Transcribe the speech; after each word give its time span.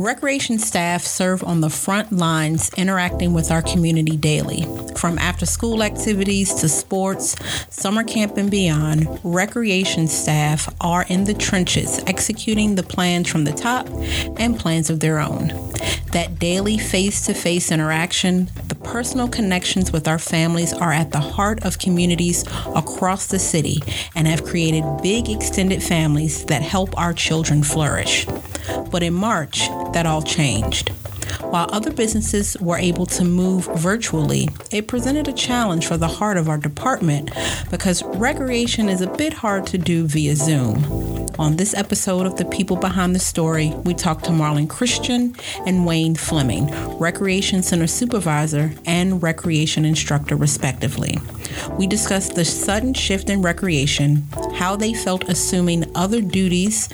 Recreation 0.00 0.60
staff 0.60 1.02
serve 1.02 1.42
on 1.42 1.60
the 1.60 1.68
front 1.68 2.12
lines 2.12 2.70
interacting 2.76 3.34
with 3.34 3.50
our 3.50 3.62
community 3.62 4.16
daily. 4.16 4.64
From 4.94 5.18
after 5.18 5.44
school 5.44 5.82
activities 5.82 6.54
to 6.54 6.68
sports, 6.68 7.34
summer 7.68 8.04
camp, 8.04 8.36
and 8.36 8.48
beyond, 8.48 9.08
recreation 9.24 10.06
staff 10.06 10.72
are 10.80 11.04
in 11.08 11.24
the 11.24 11.34
trenches 11.34 11.98
executing 12.06 12.76
the 12.76 12.84
plans 12.84 13.28
from 13.28 13.42
the 13.42 13.50
top 13.50 13.88
and 14.38 14.56
plans 14.56 14.88
of 14.88 15.00
their 15.00 15.18
own. 15.18 15.48
That 16.12 16.38
daily 16.38 16.78
face 16.78 17.26
to 17.26 17.34
face 17.34 17.72
interaction, 17.72 18.50
the 18.68 18.76
personal 18.76 19.26
connections 19.26 19.90
with 19.90 20.06
our 20.06 20.20
families 20.20 20.72
are 20.72 20.92
at 20.92 21.10
the 21.10 21.18
heart 21.18 21.64
of 21.64 21.80
communities 21.80 22.44
across 22.76 23.26
the 23.26 23.40
city 23.40 23.82
and 24.14 24.28
have 24.28 24.44
created 24.44 24.84
big 25.02 25.28
extended 25.28 25.82
families 25.82 26.44
that 26.44 26.62
help 26.62 26.96
our 26.96 27.12
children 27.12 27.64
flourish. 27.64 28.28
But 28.90 29.02
in 29.02 29.14
March, 29.14 29.68
that 29.92 30.06
all 30.06 30.22
changed. 30.22 30.90
While 31.42 31.68
other 31.72 31.92
businesses 31.92 32.56
were 32.60 32.78
able 32.78 33.06
to 33.06 33.24
move 33.24 33.66
virtually, 33.76 34.48
it 34.70 34.88
presented 34.88 35.28
a 35.28 35.32
challenge 35.32 35.86
for 35.86 35.96
the 35.96 36.08
heart 36.08 36.36
of 36.36 36.48
our 36.48 36.58
department 36.58 37.30
because 37.70 38.02
recreation 38.02 38.88
is 38.88 39.00
a 39.00 39.06
bit 39.06 39.32
hard 39.32 39.66
to 39.68 39.78
do 39.78 40.06
via 40.06 40.36
Zoom. 40.36 41.26
On 41.38 41.54
this 41.54 41.72
episode 41.72 42.26
of 42.26 42.36
The 42.36 42.44
People 42.46 42.76
Behind 42.76 43.14
the 43.14 43.20
Story, 43.20 43.72
we 43.84 43.94
talk 43.94 44.22
to 44.22 44.30
Marlon 44.30 44.68
Christian 44.68 45.36
and 45.64 45.86
Wayne 45.86 46.16
Fleming, 46.16 46.66
Recreation 46.98 47.62
Center 47.62 47.86
Supervisor 47.86 48.72
and 48.84 49.22
Recreation 49.22 49.84
Instructor, 49.84 50.34
respectively. 50.34 51.16
We 51.78 51.86
discuss 51.86 52.28
the 52.28 52.44
sudden 52.44 52.92
shift 52.92 53.30
in 53.30 53.40
recreation, 53.40 54.26
how 54.58 54.74
they 54.74 54.92
felt 54.92 55.28
assuming 55.28 55.84
other 55.94 56.20
duties 56.20 56.88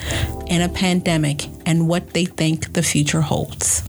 in 0.48 0.61
a 0.61 0.69
pandemic, 0.69 1.48
and 1.65 1.89
what 1.89 2.11
they 2.12 2.27
think 2.27 2.75
the 2.75 2.83
future 2.83 3.23
holds. 3.23 3.89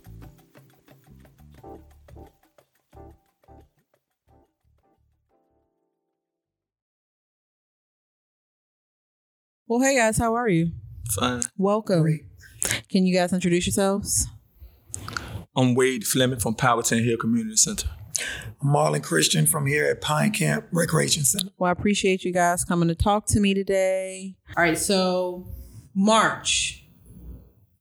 Well, 9.68 9.82
hey 9.82 9.98
guys, 9.98 10.18
how 10.18 10.36
are 10.36 10.48
you? 10.48 10.72
Fine. 11.12 11.42
Welcome. 11.58 12.22
Can 12.90 13.06
you 13.06 13.14
guys 13.14 13.34
introduce 13.34 13.68
yourselves? 13.68 14.28
I'm 15.54 15.76
Wade 15.76 16.06
Fleming 16.08 16.40
from 16.40 16.56
Powhatan 16.56 17.04
Hill 17.04 17.18
Community 17.18 17.58
Center. 17.58 17.90
I'm 18.62 18.68
Marlon 18.70 19.04
Christian 19.04 19.46
from 19.46 19.66
here 19.68 19.86
at 19.86 20.02
Pine 20.02 20.32
Camp 20.32 20.66
Recreation 20.72 21.24
Center. 21.24 21.52
Well, 21.58 21.70
I 21.70 21.72
appreciate 21.72 22.24
you 22.24 22.32
guys 22.34 22.64
coming 22.64 22.88
to 22.90 22.96
talk 22.96 23.26
to 23.28 23.40
me 23.40 23.54
today. 23.54 24.36
All 24.58 24.64
right, 24.64 24.78
so 24.78 25.48
March 25.94 26.84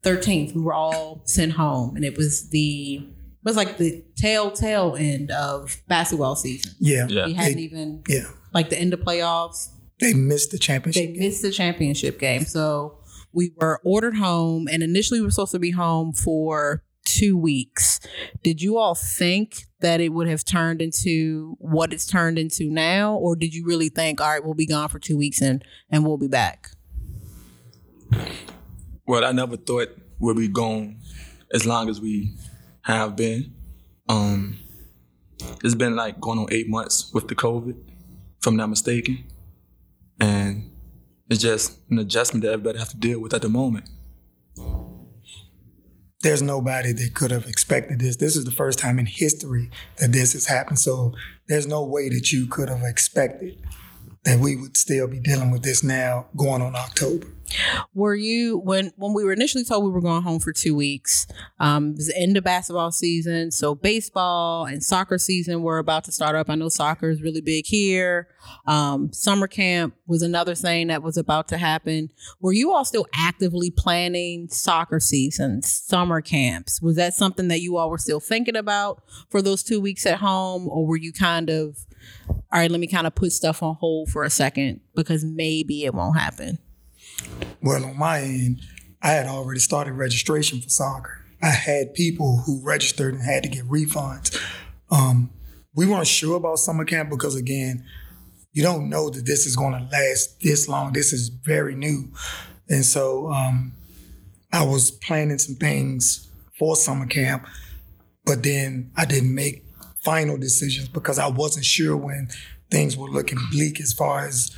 13th, 0.04 0.54
we 0.54 0.60
were 0.62 0.74
all 0.74 1.22
sent 1.24 1.52
home, 1.52 1.96
and 1.96 2.04
it 2.04 2.16
was 2.16 2.50
the 2.50 2.96
it 2.96 3.48
was 3.48 3.56
like 3.56 3.76
the 3.76 4.02
telltale 4.16 4.96
end 4.96 5.30
of 5.30 5.82
basketball 5.86 6.34
season. 6.34 6.72
Yeah. 6.80 7.06
Yeah. 7.08 7.26
We 7.26 7.34
hadn't 7.34 7.56
They- 7.56 7.62
even 7.62 8.02
Yeah. 8.08 8.30
like 8.54 8.70
the 8.70 8.78
end 8.78 8.94
of 8.94 9.00
playoffs. 9.00 9.68
They 10.00 10.14
missed 10.14 10.50
the 10.50 10.58
championship. 10.58 11.12
They 11.14 11.18
missed 11.18 11.42
the 11.42 11.50
championship 11.50 12.18
game. 12.18 12.44
So 12.46 12.98
we 13.34 13.52
were 13.60 13.80
ordered 13.84 14.16
home 14.16 14.66
and 14.70 14.82
initially 14.82 15.20
we 15.20 15.26
were 15.26 15.30
supposed 15.30 15.52
to 15.52 15.58
be 15.58 15.72
home 15.72 16.14
for 16.14 16.82
two 17.04 17.36
weeks. 17.36 18.00
Did 18.42 18.62
you 18.62 18.78
all 18.78 18.94
think 18.94 19.64
that 19.84 20.00
it 20.00 20.08
would 20.14 20.26
have 20.26 20.44
turned 20.44 20.80
into 20.80 21.56
what 21.60 21.92
it's 21.92 22.06
turned 22.06 22.38
into 22.38 22.70
now? 22.70 23.14
Or 23.14 23.36
did 23.36 23.54
you 23.54 23.66
really 23.66 23.90
think, 23.90 24.18
all 24.18 24.30
right, 24.30 24.42
we'll 24.42 24.54
be 24.54 24.66
gone 24.66 24.88
for 24.88 24.98
two 24.98 25.16
weeks 25.16 25.42
and, 25.42 25.62
and 25.90 26.06
we'll 26.06 26.16
be 26.16 26.26
back? 26.26 26.70
Well, 29.06 29.26
I 29.26 29.32
never 29.32 29.58
thought 29.58 29.88
we'd 30.18 30.36
be 30.36 30.48
gone 30.48 31.00
as 31.52 31.66
long 31.66 31.90
as 31.90 32.00
we 32.00 32.34
have 32.82 33.14
been. 33.14 33.52
Um, 34.08 34.58
it's 35.62 35.74
been 35.74 35.94
like 35.94 36.18
going 36.18 36.38
on 36.38 36.46
eight 36.50 36.68
months 36.68 37.12
with 37.12 37.28
the 37.28 37.34
COVID, 37.34 37.76
if 38.40 38.46
I'm 38.46 38.56
not 38.56 38.70
mistaken. 38.70 39.24
And 40.18 40.70
it's 41.28 41.42
just 41.42 41.78
an 41.90 41.98
adjustment 41.98 42.42
that 42.44 42.52
everybody 42.52 42.78
has 42.78 42.88
to 42.88 42.96
deal 42.96 43.20
with 43.20 43.34
at 43.34 43.42
the 43.42 43.50
moment. 43.50 43.90
There's 46.24 46.40
nobody 46.40 46.92
that 46.92 47.12
could 47.12 47.30
have 47.32 47.44
expected 47.44 47.98
this. 48.00 48.16
This 48.16 48.34
is 48.34 48.46
the 48.46 48.50
first 48.50 48.78
time 48.78 48.98
in 48.98 49.04
history 49.04 49.68
that 49.98 50.10
this 50.10 50.32
has 50.32 50.46
happened. 50.46 50.78
So 50.78 51.12
there's 51.48 51.66
no 51.66 51.84
way 51.84 52.08
that 52.08 52.32
you 52.32 52.46
could 52.46 52.70
have 52.70 52.82
expected 52.82 53.58
that 54.24 54.40
we 54.40 54.56
would 54.56 54.76
still 54.76 55.06
be 55.06 55.20
dealing 55.20 55.50
with 55.50 55.62
this 55.62 55.82
now 55.82 56.26
going 56.36 56.62
on 56.62 56.74
October. 56.74 57.26
Were 57.92 58.14
you 58.14 58.58
when 58.58 58.92
when 58.96 59.12
we 59.12 59.22
were 59.22 59.32
initially 59.32 59.64
told 59.64 59.84
we 59.84 59.90
were 59.90 60.00
going 60.00 60.22
home 60.22 60.40
for 60.40 60.52
two 60.52 60.74
weeks? 60.74 61.26
Um, 61.60 61.90
it 61.90 61.96
was 61.96 62.06
the 62.08 62.18
end 62.18 62.36
of 62.36 62.44
basketball 62.44 62.90
season, 62.90 63.50
so 63.50 63.74
baseball 63.74 64.64
and 64.64 64.82
soccer 64.82 65.18
season 65.18 65.62
were 65.62 65.78
about 65.78 66.04
to 66.04 66.12
start 66.12 66.36
up. 66.36 66.48
I 66.48 66.54
know 66.54 66.70
soccer 66.70 67.10
is 67.10 67.22
really 67.22 67.42
big 67.42 67.66
here. 67.66 68.28
Um, 68.66 69.12
summer 69.12 69.46
camp 69.46 69.94
was 70.06 70.22
another 70.22 70.54
thing 70.54 70.88
that 70.88 71.02
was 71.02 71.16
about 71.16 71.48
to 71.48 71.58
happen. 71.58 72.08
Were 72.40 72.52
you 72.52 72.72
all 72.72 72.84
still 72.84 73.06
actively 73.14 73.70
planning 73.70 74.48
soccer 74.48 74.98
seasons, 74.98 75.70
summer 75.70 76.22
camps? 76.22 76.80
Was 76.80 76.96
that 76.96 77.14
something 77.14 77.48
that 77.48 77.60
you 77.60 77.76
all 77.76 77.90
were 77.90 77.98
still 77.98 78.20
thinking 78.20 78.56
about 78.56 79.02
for 79.30 79.42
those 79.42 79.62
two 79.62 79.80
weeks 79.80 80.06
at 80.06 80.18
home, 80.18 80.66
or 80.68 80.86
were 80.86 80.96
you 80.96 81.12
kind 81.12 81.50
of 81.50 81.84
all 82.28 82.42
right? 82.52 82.70
Let 82.70 82.80
me 82.80 82.86
kind 82.86 83.06
of 83.06 83.14
put 83.14 83.32
stuff 83.32 83.62
on 83.62 83.76
hold 83.76 84.10
for 84.10 84.24
a 84.24 84.30
second 84.30 84.80
because 84.94 85.24
maybe 85.24 85.84
it 85.84 85.94
won't 85.94 86.18
happen. 86.18 86.58
Well, 87.62 87.84
on 87.84 87.98
my 87.98 88.20
end, 88.20 88.60
I 89.02 89.10
had 89.10 89.26
already 89.26 89.60
started 89.60 89.92
registration 89.92 90.60
for 90.60 90.68
soccer. 90.68 91.24
I 91.42 91.50
had 91.50 91.94
people 91.94 92.42
who 92.46 92.60
registered 92.64 93.14
and 93.14 93.22
had 93.22 93.42
to 93.42 93.48
get 93.48 93.64
refunds. 93.64 94.40
Um, 94.90 95.30
we 95.74 95.86
weren't 95.86 96.06
sure 96.06 96.36
about 96.36 96.58
summer 96.58 96.84
camp 96.84 97.10
because, 97.10 97.36
again, 97.36 97.84
you 98.52 98.62
don't 98.62 98.88
know 98.88 99.10
that 99.10 99.26
this 99.26 99.46
is 99.46 99.56
going 99.56 99.72
to 99.72 99.88
last 99.92 100.40
this 100.40 100.68
long. 100.68 100.92
This 100.92 101.12
is 101.12 101.28
very 101.28 101.74
new. 101.74 102.12
And 102.68 102.84
so 102.84 103.30
um, 103.30 103.72
I 104.52 104.64
was 104.64 104.90
planning 104.90 105.38
some 105.38 105.56
things 105.56 106.30
for 106.58 106.76
summer 106.76 107.06
camp, 107.06 107.46
but 108.24 108.42
then 108.42 108.92
I 108.96 109.04
didn't 109.04 109.34
make 109.34 109.64
final 110.04 110.36
decisions 110.36 110.88
because 110.88 111.18
I 111.18 111.28
wasn't 111.28 111.64
sure 111.64 111.96
when 111.96 112.28
things 112.70 112.96
were 112.96 113.08
looking 113.08 113.38
bleak 113.50 113.80
as 113.80 113.92
far 113.92 114.26
as 114.26 114.54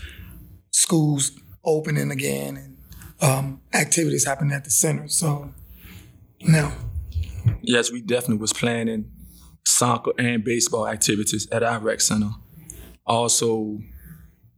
schools 0.71 1.33
opening 1.65 2.11
again 2.11 2.57
and 2.57 2.77
um, 3.21 3.61
activities 3.73 4.27
happening 4.27 4.53
at 4.53 4.65
the 4.65 4.71
center. 4.71 5.09
So, 5.09 5.53
no. 6.43 6.73
Yes, 7.63 7.91
we 7.91 8.01
definitely 8.01 8.39
was 8.39 8.53
planning 8.53 9.11
soccer 9.65 10.13
and 10.19 10.45
baseball 10.45 10.87
activities 10.87 11.49
at 11.51 11.63
our 11.63 11.81
rec 11.81 12.01
center. 12.01 12.31
Also 13.07 13.79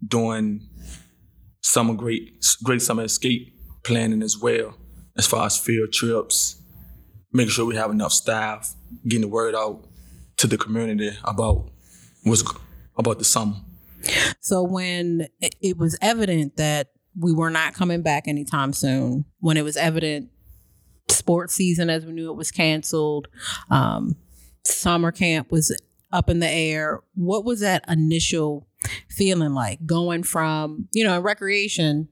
doing 0.06 0.66
summer 1.62 1.94
great 1.94 2.44
great 2.62 2.81
summer 2.81 3.05
escape 3.05 3.55
planning 3.82 4.22
as 4.22 4.38
well, 4.38 4.75
as 5.16 5.26
far 5.26 5.47
as 5.47 5.59
field 5.59 5.93
trips, 5.93 6.62
making 7.32 7.50
sure 7.50 7.66
we 7.66 7.76
have 7.76 7.91
enough 7.91 8.12
staff, 8.12 8.75
getting 9.06 9.22
the 9.22 9.28
word 9.28 9.55
out 9.55 9.88
to 10.38 10.47
the 10.47 10.56
community 10.56 11.10
about 11.25 11.71
was 12.25 12.43
about 12.97 13.19
the 13.19 13.25
summer. 13.25 13.56
So 14.41 14.62
when 14.62 15.28
it- 15.41 15.76
was 15.76 15.97
evident 16.00 16.56
that 16.56 16.93
we 17.19 17.32
were 17.32 17.50
not 17.50 17.75
coming 17.75 18.03
back 18.03 18.28
anytime 18.28 18.72
soon, 18.72 19.25
when 19.41 19.56
it 19.56 19.62
was 19.62 19.76
evident 19.76 20.31
sports 21.10 21.54
season 21.54 21.91
as 21.91 22.04
we 22.06 22.12
knew 22.12 22.31
it 22.31 22.37
was 22.37 22.50
canceled, 22.50 23.28
um, 23.71 24.16
summer 24.65 25.11
camp 25.11 25.50
was 25.50 25.76
up 26.12 26.31
in 26.31 26.38
the 26.38 26.49
air. 26.49 27.00
What 27.14 27.44
was 27.44 27.61
that 27.61 27.84
initial 27.88 28.67
feeling 29.11 29.52
like 29.55 29.84
going 29.84 30.23
from, 30.23 30.88
you 30.93 31.05
know, 31.05 31.20
recreation, 31.20 32.08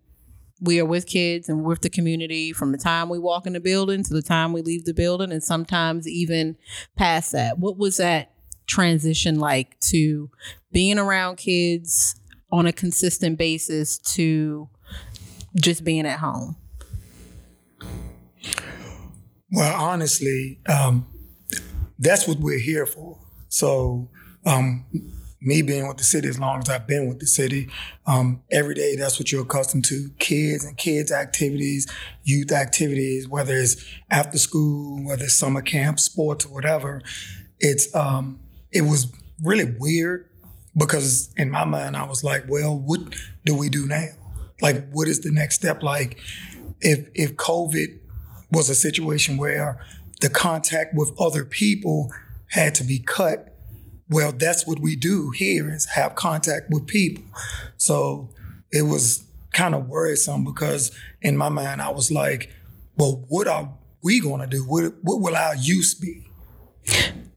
we 0.60 0.80
are 0.80 0.86
with 0.86 1.06
kids 1.06 1.48
and 1.48 1.64
with 1.64 1.82
the 1.82 1.90
community 1.90 2.52
from 2.52 2.72
the 2.72 2.78
time 2.78 3.08
we 3.08 3.18
walk 3.18 3.46
in 3.46 3.52
the 3.52 3.60
building 3.60 4.02
to 4.02 4.14
the 4.14 4.22
time 4.22 4.52
we 4.52 4.62
leave 4.62 4.84
the 4.84 4.94
building 4.94 5.32
and 5.32 5.42
sometimes 5.42 6.08
even 6.08 6.56
past 6.96 7.32
that. 7.32 7.58
What 7.58 7.76
was 7.76 7.98
that 7.98 8.32
transition 8.66 9.38
like 9.38 9.78
to 9.80 10.30
being 10.72 10.98
around 10.98 11.36
kids 11.36 12.16
on 12.50 12.66
a 12.66 12.72
consistent 12.72 13.38
basis 13.38 13.98
to 13.98 14.68
just 15.56 15.84
being 15.84 16.06
at 16.06 16.18
home? 16.20 16.56
Well, 19.52 19.80
honestly, 19.80 20.60
um, 20.68 21.06
that's 21.98 22.26
what 22.26 22.38
we're 22.38 22.58
here 22.58 22.86
for. 22.86 23.18
So, 23.48 24.10
um, 24.44 24.84
me 25.40 25.62
being 25.62 25.86
with 25.86 25.98
the 25.98 26.04
city 26.04 26.28
as 26.28 26.38
long 26.38 26.58
as 26.58 26.68
I've 26.68 26.86
been 26.86 27.08
with 27.08 27.20
the 27.20 27.26
city, 27.26 27.68
um, 28.06 28.42
every 28.50 28.74
day 28.74 28.96
that's 28.96 29.18
what 29.18 29.30
you're 29.30 29.42
accustomed 29.42 29.84
to 29.86 30.10
kids 30.18 30.64
and 30.64 30.76
kids' 30.76 31.12
activities, 31.12 31.86
youth 32.24 32.52
activities, 32.52 33.28
whether 33.28 33.54
it's 33.54 33.84
after 34.10 34.38
school, 34.38 35.04
whether 35.04 35.24
it's 35.24 35.34
summer 35.34 35.62
camp, 35.62 36.00
sports, 36.00 36.46
or 36.46 36.52
whatever. 36.52 37.02
It's 37.60 37.94
um, 37.94 38.40
it 38.72 38.82
was 38.82 39.12
really 39.42 39.74
weird 39.78 40.28
because 40.76 41.32
in 41.36 41.50
my 41.50 41.64
mind 41.64 41.96
I 41.96 42.04
was 42.04 42.24
like, 42.24 42.44
well, 42.48 42.78
what 42.78 43.00
do 43.44 43.54
we 43.54 43.68
do 43.68 43.86
now? 43.86 44.08
Like, 44.60 44.90
what 44.90 45.08
is 45.08 45.20
the 45.20 45.30
next 45.30 45.56
step? 45.56 45.82
Like, 45.82 46.18
if 46.80 47.08
if 47.14 47.36
COVID 47.36 47.98
was 48.50 48.70
a 48.70 48.74
situation 48.74 49.36
where 49.36 49.84
the 50.20 50.28
contact 50.28 50.94
with 50.94 51.12
other 51.20 51.44
people 51.44 52.10
had 52.50 52.74
to 52.76 52.84
be 52.84 52.98
cut. 52.98 53.55
Well, 54.08 54.32
that's 54.32 54.66
what 54.66 54.78
we 54.78 54.94
do 54.96 55.30
here 55.30 55.68
is 55.72 55.84
have 55.86 56.14
contact 56.14 56.70
with 56.70 56.86
people. 56.86 57.24
So 57.76 58.30
it 58.70 58.82
was 58.82 59.24
kind 59.52 59.74
of 59.74 59.88
worrisome 59.88 60.44
because 60.44 60.92
in 61.22 61.36
my 61.36 61.48
mind 61.48 61.82
I 61.82 61.90
was 61.90 62.10
like, 62.10 62.52
well, 62.96 63.24
what 63.28 63.48
are 63.48 63.70
we 64.02 64.20
going 64.20 64.40
to 64.40 64.46
do? 64.46 64.62
What, 64.64 64.94
what 65.02 65.20
will 65.20 65.34
our 65.36 65.56
use 65.56 65.94
be? 65.94 66.24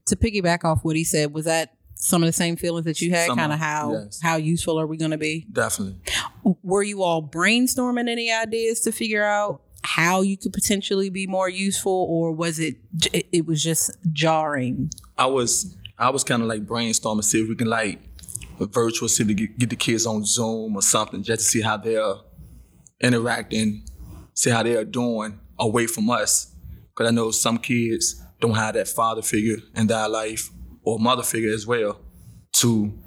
To 0.06 0.16
piggyback 0.16 0.64
off 0.64 0.84
what 0.84 0.96
he 0.96 1.04
said, 1.04 1.32
was 1.34 1.44
that 1.46 1.74
some 1.94 2.22
of 2.22 2.26
the 2.26 2.32
same 2.32 2.56
feelings 2.56 2.84
that 2.86 3.00
you 3.00 3.10
had? 3.10 3.26
Some 3.26 3.36
Kind 3.38 3.52
of 3.52 3.56
of- 3.56 3.64
how 3.64 3.92
yes. 3.92 4.20
how 4.22 4.36
useful 4.36 4.78
are 4.78 4.86
we 4.86 4.96
going 4.96 5.10
to 5.10 5.18
be? 5.18 5.46
Definitely. 5.52 5.96
Were 6.62 6.82
you 6.82 7.02
all 7.02 7.22
brainstorming 7.22 8.08
any 8.08 8.32
ideas 8.32 8.80
to 8.82 8.92
figure 8.92 9.24
out 9.24 9.62
how 9.82 10.20
you 10.20 10.36
could 10.36 10.52
potentially 10.52 11.10
be 11.10 11.26
more 11.26 11.48
useful, 11.48 12.06
or 12.08 12.32
was 12.32 12.58
it 12.58 12.76
it, 13.12 13.26
it 13.32 13.46
was 13.46 13.62
just 13.62 13.90
jarring? 14.12 14.90
I 15.18 15.26
was 15.26 15.76
I 16.00 16.08
was 16.08 16.24
kind 16.24 16.40
of 16.40 16.48
like 16.48 16.64
brainstorming, 16.64 17.22
see 17.22 17.42
if 17.42 17.48
we 17.48 17.54
can 17.54 17.68
like 17.68 18.00
virtual, 18.58 19.06
see 19.06 19.22
we 19.22 19.34
get, 19.34 19.58
get 19.58 19.68
the 19.68 19.76
kids 19.76 20.06
on 20.06 20.24
Zoom 20.24 20.74
or 20.74 20.80
something, 20.80 21.22
just 21.22 21.42
to 21.42 21.46
see 21.46 21.60
how 21.60 21.76
they're 21.76 22.14
interacting, 23.02 23.84
see 24.32 24.48
how 24.48 24.62
they're 24.62 24.86
doing 24.86 25.38
away 25.58 25.86
from 25.86 26.08
us. 26.08 26.54
Because 26.88 27.08
I 27.08 27.14
know 27.14 27.30
some 27.30 27.58
kids 27.58 28.20
don't 28.40 28.54
have 28.54 28.74
that 28.74 28.88
father 28.88 29.20
figure 29.20 29.58
in 29.76 29.88
their 29.88 30.08
life 30.08 30.48
or 30.82 30.98
mother 30.98 31.22
figure 31.22 31.52
as 31.52 31.66
well 31.66 32.00
to 32.54 32.98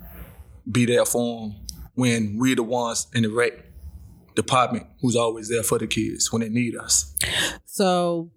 be 0.72 0.86
there 0.86 1.06
for 1.06 1.42
them 1.42 1.56
when 1.96 2.38
we're 2.38 2.56
the 2.56 2.64
ones 2.64 3.08
in 3.16 3.24
the 3.24 3.30
rec 3.30 3.54
department 4.36 4.86
who's 5.02 5.16
always 5.16 5.50
there 5.50 5.64
for 5.64 5.80
the 5.80 5.88
kids 5.88 6.32
when 6.32 6.42
they 6.42 6.50
need 6.50 6.76
us. 6.76 7.16
So, 7.66 8.32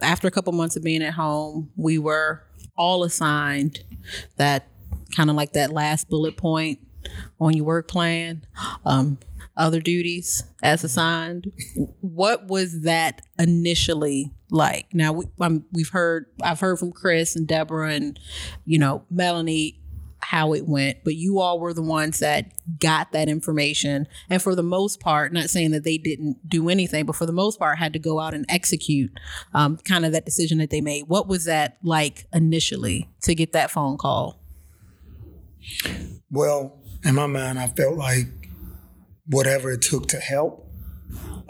after 0.00 0.26
a 0.26 0.30
couple 0.32 0.52
months 0.52 0.74
of 0.74 0.82
being 0.82 1.02
at 1.02 1.14
home, 1.14 1.70
we 1.76 1.98
were 1.98 2.42
all 2.76 3.04
assigned 3.04 3.80
that 4.36 4.68
kind 5.14 5.30
of 5.30 5.36
like 5.36 5.52
that 5.52 5.70
last 5.70 6.08
bullet 6.08 6.36
point 6.36 6.80
on 7.40 7.54
your 7.54 7.66
work 7.66 7.88
plan, 7.88 8.46
um, 8.84 9.18
other 9.56 9.80
duties 9.80 10.44
as 10.62 10.84
assigned. 10.84 11.52
What 12.00 12.46
was 12.46 12.82
that 12.82 13.20
initially 13.38 14.32
like? 14.50 14.86
Now 14.92 15.12
we, 15.12 15.26
we've 15.72 15.90
heard, 15.90 16.26
I've 16.42 16.60
heard 16.60 16.78
from 16.78 16.92
Chris 16.92 17.36
and 17.36 17.46
Deborah 17.46 17.92
and 17.92 18.18
you 18.64 18.78
know 18.78 19.04
Melanie 19.10 19.81
how 20.22 20.54
it 20.54 20.66
went, 20.66 20.98
but 21.04 21.14
you 21.14 21.40
all 21.40 21.58
were 21.58 21.74
the 21.74 21.82
ones 21.82 22.20
that 22.20 22.52
got 22.78 23.12
that 23.12 23.28
information. 23.28 24.06
And 24.30 24.40
for 24.40 24.54
the 24.54 24.62
most 24.62 25.00
part, 25.00 25.32
not 25.32 25.50
saying 25.50 25.72
that 25.72 25.84
they 25.84 25.98
didn't 25.98 26.48
do 26.48 26.68
anything, 26.68 27.06
but 27.06 27.16
for 27.16 27.26
the 27.26 27.32
most 27.32 27.58
part, 27.58 27.78
had 27.78 27.92
to 27.92 27.98
go 27.98 28.20
out 28.20 28.32
and 28.32 28.46
execute 28.48 29.10
um, 29.52 29.76
kind 29.78 30.06
of 30.06 30.12
that 30.12 30.24
decision 30.24 30.58
that 30.58 30.70
they 30.70 30.80
made. 30.80 31.04
What 31.08 31.28
was 31.28 31.44
that 31.46 31.76
like 31.82 32.26
initially 32.32 33.08
to 33.22 33.34
get 33.34 33.52
that 33.52 33.70
phone 33.70 33.98
call? 33.98 34.40
Well, 36.30 36.78
in 37.04 37.14
my 37.14 37.26
mind, 37.26 37.58
I 37.58 37.66
felt 37.66 37.96
like 37.96 38.26
whatever 39.26 39.70
it 39.70 39.82
took 39.82 40.06
to 40.08 40.18
help. 40.18 40.68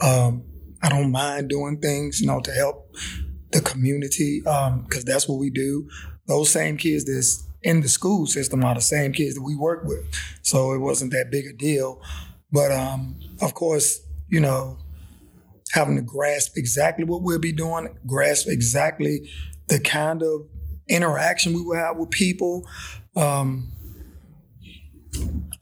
Um, 0.01 0.45
I 0.83 0.89
don't 0.89 1.13
mind 1.13 1.49
doing 1.49 1.79
things, 1.79 2.21
you 2.21 2.27
know, 2.27 2.41
to 2.41 2.53
help 2.53 2.95
the 3.53 3.61
community 3.61 4.41
because 4.41 5.05
that's 5.05 5.29
what 5.29 5.39
we 5.39 5.51
do. 5.51 5.89
Those 6.27 6.51
same 6.51 6.77
kids 6.77 7.05
that's 7.05 7.47
in 7.62 7.81
the 7.81 7.88
school 7.88 8.26
system 8.26 8.64
are 8.64 8.75
the 8.75 8.81
same 8.81 9.12
kids 9.12 9.35
that 9.35 9.43
we 9.43 9.55
work 9.55 9.85
with, 9.85 10.05
so 10.43 10.73
it 10.73 10.79
wasn't 10.79 11.12
that 11.12 11.31
big 11.31 11.47
a 11.47 11.53
deal. 11.53 12.00
But 12.50 12.70
um, 12.70 13.19
of 13.41 13.55
course, 13.55 14.00
you 14.29 14.41
know, 14.41 14.79
having 15.73 15.97
to 15.97 16.03
grasp 16.03 16.56
exactly 16.56 17.05
what 17.05 17.23
we'll 17.23 17.38
be 17.38 17.53
doing, 17.53 17.97
grasp 18.06 18.49
exactly 18.49 19.29
the 19.69 19.81
kind 19.81 20.23
of 20.23 20.49
interaction 20.88 21.55
we 21.55 21.62
will 21.62 21.76
have 21.76 21.97
with 21.97 22.11
people. 22.11 22.67
Um, 23.17 23.73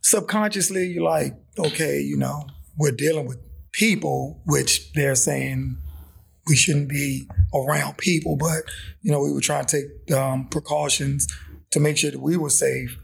subconsciously 0.02 0.86
you're 0.86 1.04
like, 1.04 1.34
okay, 1.58 2.00
you 2.00 2.16
know, 2.16 2.46
we're 2.76 2.92
dealing 2.92 3.26
with 3.26 3.38
people, 3.72 4.40
which 4.46 4.92
they're 4.94 5.14
saying 5.14 5.76
we 6.46 6.56
shouldn't 6.56 6.88
be 6.88 7.28
around 7.54 7.96
people, 7.98 8.36
but 8.36 8.62
you 9.02 9.12
know, 9.12 9.20
we 9.20 9.32
were 9.32 9.40
trying 9.40 9.66
to 9.66 9.82
take 9.82 10.16
um, 10.16 10.48
precautions 10.48 11.28
to 11.70 11.80
make 11.80 11.96
sure 11.96 12.10
that 12.10 12.20
we 12.20 12.36
were 12.36 12.50
safe. 12.50 12.98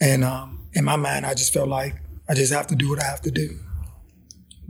And 0.00 0.24
um, 0.24 0.68
in 0.74 0.84
my 0.84 0.96
mind, 0.96 1.26
I 1.26 1.34
just 1.34 1.52
felt 1.52 1.68
like 1.68 1.94
I 2.28 2.34
just 2.34 2.52
have 2.52 2.66
to 2.68 2.76
do 2.76 2.88
what 2.90 3.02
I 3.02 3.06
have 3.06 3.20
to 3.22 3.30
do. 3.30 3.58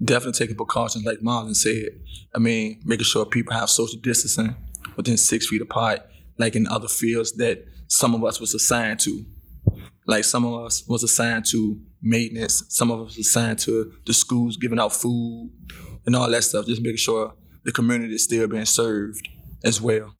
definitely 0.03 0.39
taking 0.39 0.57
precautions, 0.57 1.05
like 1.05 1.19
Marlon 1.21 1.55
said. 1.57 1.89
I 2.35 2.39
mean, 2.39 2.81
making 2.85 3.05
sure 3.05 3.27
people 3.27 3.55
have 3.55 3.69
social 3.71 3.99
distancing 4.01 4.55
within 4.97 5.17
six 5.17 5.49
feet 5.49 5.63
apart, 5.63 6.01
like 6.39 6.55
in 6.57 6.67
other 6.69 6.89
fields 6.89 7.33
that 7.33 7.65
some 7.89 8.15
of 8.15 8.25
us 8.25 8.41
was 8.41 8.55
assigned 8.55 9.01
to. 9.01 9.25
Like 10.07 10.25
some 10.25 10.45
of 10.47 10.65
us 10.65 10.87
was 10.87 11.03
assigned 11.03 11.45
to 11.47 11.81
maintenance, 12.01 12.63
some 12.69 12.91
of 12.91 13.01
us 13.01 13.17
was 13.17 13.27
assigned 13.27 13.59
to 13.61 13.93
the 14.07 14.15
schools 14.15 14.57
giving 14.57 14.79
out 14.79 14.93
food 14.93 15.51
and 16.07 16.17
all 16.17 16.31
that 16.31 16.45
stuff. 16.45 16.67
Just 16.67 16.81
making 16.81 16.97
sure 16.97 17.35
the 17.65 17.73
community 17.73 18.15
is 18.15 18.25
still 18.25 18.47
being 18.49 18.65
served 18.65 19.29
as 19.65 19.81
well. 19.81 20.15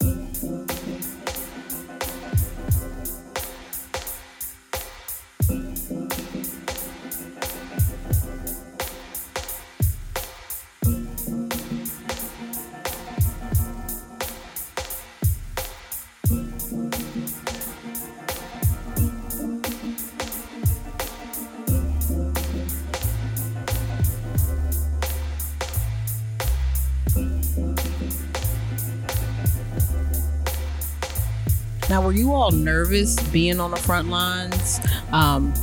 Now, 31.89 32.03
were 32.03 32.13
you 32.13 32.33
all 32.35 32.51
nervous 32.51 33.19
being 33.31 33.61
on 33.61 33.71
the 33.71 33.77
front 33.79 34.09
lines? 34.09 34.79
Um, 35.11 35.55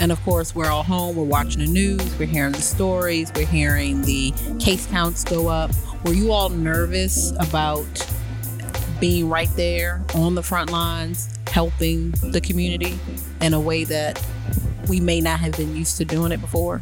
and 0.00 0.10
of 0.10 0.22
course, 0.22 0.54
we're 0.54 0.70
all 0.70 0.82
home. 0.82 1.16
We're 1.16 1.24
watching 1.24 1.60
the 1.60 1.66
news. 1.66 2.18
We're 2.18 2.26
hearing 2.26 2.52
the 2.52 2.62
stories. 2.62 3.30
We're 3.34 3.46
hearing 3.46 4.02
the 4.02 4.32
case 4.58 4.86
counts 4.86 5.24
go 5.24 5.48
up. 5.48 5.70
Were 6.04 6.14
you 6.14 6.32
all 6.32 6.48
nervous 6.48 7.32
about 7.40 7.86
being 9.00 9.28
right 9.28 9.50
there 9.54 10.02
on 10.14 10.34
the 10.34 10.42
front 10.42 10.70
lines, 10.70 11.28
helping 11.48 12.12
the 12.22 12.40
community 12.40 12.98
in 13.42 13.52
a 13.52 13.60
way 13.60 13.84
that 13.84 14.24
we 14.88 14.98
may 14.98 15.20
not 15.20 15.40
have 15.40 15.56
been 15.56 15.76
used 15.76 15.98
to 15.98 16.04
doing 16.06 16.32
it 16.32 16.40
before? 16.40 16.80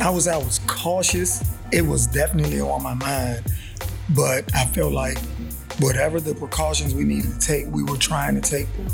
I 0.00 0.10
was 0.10 0.28
I 0.28 0.36
was 0.36 0.60
cautious. 0.68 1.42
It 1.72 1.82
was 1.82 2.06
definitely 2.06 2.60
on 2.60 2.82
my 2.84 2.94
mind, 2.94 3.44
but 4.10 4.48
I 4.54 4.64
felt 4.66 4.92
like 4.92 5.18
whatever 5.80 6.20
the 6.20 6.34
precautions 6.34 6.94
we 6.94 7.04
needed 7.04 7.32
to 7.32 7.38
take, 7.38 7.66
we 7.68 7.82
were 7.82 7.96
trying 7.96 8.40
to 8.40 8.40
take 8.40 8.68
them. 8.74 8.86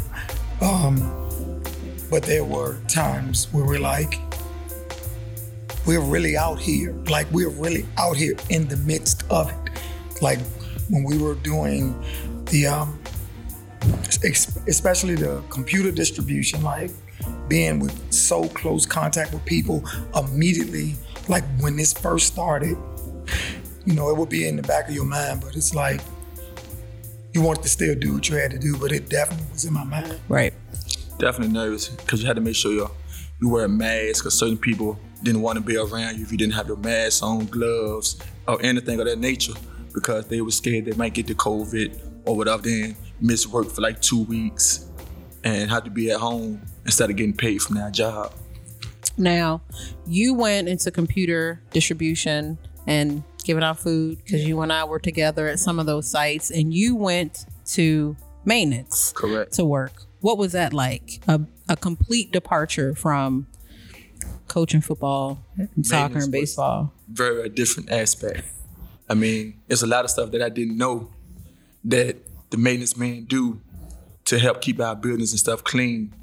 Um, 0.61 1.62
but 2.11 2.23
there 2.23 2.45
were 2.45 2.79
times 2.88 3.53
where 3.53 3.64
we're 3.64 3.81
like, 3.81 4.19
we're 5.87 6.00
really 6.00 6.37
out 6.37 6.59
here. 6.59 6.93
Like 7.09 7.31
we're 7.31 7.50
really 7.50 7.87
out 7.99 8.17
here 8.17 8.35
in 8.50 8.69
the 8.69 8.76
midst 8.79 9.25
of 9.31 9.50
it. 9.50 9.71
Like 10.23 10.38
when 10.88 11.05
we 11.05 11.19
were 11.19 11.35
doing 11.37 11.99
the, 12.47 12.67
um, 12.67 12.99
especially 14.67 15.14
the 15.14 15.43
computer 15.50 15.91
distribution, 15.91 16.62
like 16.62 16.91
being 17.49 17.79
with 17.79 18.12
so 18.12 18.49
close 18.49 18.87
contact 18.87 19.33
with 19.33 19.45
people 19.45 19.85
immediately, 20.14 20.97
like 21.29 21.45
when 21.61 21.76
this 21.76 21.93
first 21.93 22.26
started, 22.26 22.76
you 23.87 23.95
know, 23.95 24.09
it 24.11 24.17
would 24.17 24.31
be 24.31 24.47
in 24.47 24.57
the 24.57 24.62
back 24.62 24.88
of 24.88 24.95
your 24.95 25.05
mind, 25.05 25.41
but 25.41 25.57
it's 25.57 25.75
like 25.75 26.00
you 27.35 27.43
wanted 27.43 27.62
to 27.64 27.69
still 27.69 27.95
do 27.95 28.14
what 28.14 28.29
you 28.29 28.37
had 28.37 28.53
to 28.53 28.59
do, 28.59 28.79
but 28.79 28.93
it 28.93 29.09
definitely 29.09 29.47
was 29.53 29.64
in 29.64 29.75
my 29.75 29.85
mind. 29.85 30.19
Right. 30.29 30.55
Definitely 31.19 31.53
nervous 31.53 31.88
because 31.88 32.23
you 32.23 32.26
had 32.26 32.37
to 32.37 32.43
make 32.43 32.57
sure 32.57 32.73
you 32.73 32.88
you 33.41 33.49
wear 33.49 33.64
a 33.64 33.69
mask 33.69 34.23
because 34.23 34.38
certain 34.38 34.57
people 34.57 34.99
didn't 35.23 35.43
want 35.43 35.57
to 35.57 35.61
be 35.61 35.76
around 35.76 36.17
you 36.17 36.23
if 36.23 36.31
you 36.31 36.38
didn't 36.38 36.55
have 36.55 36.69
your 36.69 36.76
mask 36.76 37.23
on, 37.23 37.47
gloves, 37.47 38.21
or 38.47 38.62
anything 38.62 39.00
of 39.00 39.07
that 39.07 39.19
nature 39.19 39.53
because 39.93 40.26
they 40.29 40.41
were 40.41 40.50
scared 40.50 40.85
they 40.85 40.93
might 40.93 41.14
get 41.14 41.26
the 41.26 41.35
COVID 41.35 42.26
or 42.26 42.37
whatever, 42.37 42.62
then 42.62 42.97
miss 43.21 43.47
work 43.47 43.71
for 43.71 43.81
like 43.81 44.00
two 44.00 44.23
weeks 44.25 44.88
and 45.43 45.71
have 45.71 45.85
to 45.85 45.91
be 45.91 46.11
at 46.11 46.21
home 46.21 46.62
instead 46.85 47.11
of 47.11 47.17
getting 47.17 47.37
paid 47.37 47.61
from 47.61 47.76
that 47.76 47.93
job. 47.93 48.33
Now, 49.17 49.62
you 50.07 50.35
went 50.35 50.69
into 50.69 50.91
computer 50.91 51.62
distribution 51.73 52.59
and 52.87 53.23
giving 53.45 53.63
out 53.63 53.79
food 53.79 54.19
because 54.19 54.45
you 54.45 54.61
and 54.63 54.73
I 54.73 54.85
were 54.85 54.99
together 54.99 55.47
at 55.49 55.59
some 55.59 55.79
of 55.79 55.87
those 55.87 56.11
sites, 56.11 56.51
and 56.51 56.73
you 56.73 56.97
went 56.97 57.47
to 57.67 58.17
maintenance 58.45 59.13
Correct. 59.13 59.53
to 59.55 59.65
work. 59.65 60.05
What 60.21 60.39
was 60.39 60.53
that 60.53 60.73
like? 60.73 61.23
A, 61.29 61.41
a 61.69 61.77
complete 61.77 62.33
departure 62.33 62.95
from 62.95 63.47
coaching 64.49 64.81
football 64.81 65.39
and 65.57 65.87
soccer 65.87 66.19
and 66.19 66.33
baseball. 66.33 66.93
Very, 67.09 67.37
very 67.37 67.49
different 67.49 67.91
aspect. 67.91 68.43
I 69.09 69.15
mean, 69.15 69.61
it's 69.69 69.83
a 69.83 69.87
lot 69.87 70.05
of 70.05 70.11
stuff 70.11 70.31
that 70.31 70.43
I 70.43 70.49
didn't 70.49 70.79
know 70.79 71.11
that 71.85 72.17
the 72.51 72.57
maintenance 72.57 72.97
men 72.97 73.25
do 73.25 73.61
to 74.27 74.39
help 74.39 74.63
keep 74.63 74.81
our 74.81 74.97
buildings 74.97 75.33
and 75.33 75.41
stuff 75.41 75.63
clean. 75.63 76.15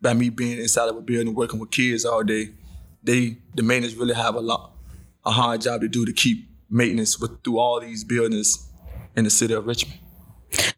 By 0.00 0.14
me 0.14 0.30
being 0.30 0.58
inside 0.58 0.88
of 0.88 0.96
a 0.96 1.02
building 1.02 1.34
working 1.34 1.60
with 1.60 1.70
kids 1.70 2.06
all 2.06 2.22
day, 2.22 2.50
they 3.02 3.36
the 3.54 3.62
maintenance 3.62 3.94
really 3.94 4.14
have 4.14 4.34
a 4.34 4.40
lot 4.40 4.72
a 5.26 5.30
hard 5.30 5.60
job 5.60 5.82
to 5.82 5.88
do 5.88 6.06
to 6.06 6.12
keep 6.12 6.48
maintenance 6.70 7.18
with 7.18 7.42
through 7.42 7.58
all 7.58 7.80
these 7.80 8.04
buildings 8.04 8.70
in 9.16 9.24
the 9.24 9.30
city 9.30 9.54
of 9.54 9.66
Richmond. 9.66 9.98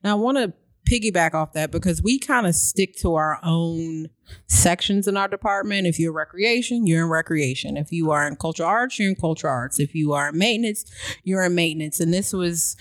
Now 0.03 0.13
I 0.13 0.15
want 0.15 0.39
to 0.39 0.53
piggyback 0.91 1.35
off 1.35 1.53
that 1.53 1.71
because 1.71 2.03
we 2.03 2.19
kind 2.19 2.47
of 2.47 2.55
stick 2.55 2.97
to 2.97 3.15
our 3.15 3.39
own 3.43 4.09
sections 4.49 5.07
in 5.07 5.17
our 5.17 5.29
department. 5.29 5.87
If 5.87 5.99
you're 5.99 6.13
recreation, 6.13 6.87
you're 6.87 7.05
in 7.05 7.11
recreation. 7.11 7.77
If 7.77 7.93
you 7.93 8.11
are 8.11 8.27
in 8.27 8.37
cultural 8.37 8.69
arts, 8.69 8.99
you're 8.99 9.09
in 9.09 9.17
cultural 9.17 9.53
arts. 9.53 9.79
If 9.79 9.95
you 9.95 10.13
are 10.13 10.31
in 10.31 10.39
maintenance, 10.39 10.85
you're 11.23 11.45
in 11.45 11.55
maintenance. 11.55 12.01
And 12.01 12.13
this 12.13 12.33
was 12.33 12.77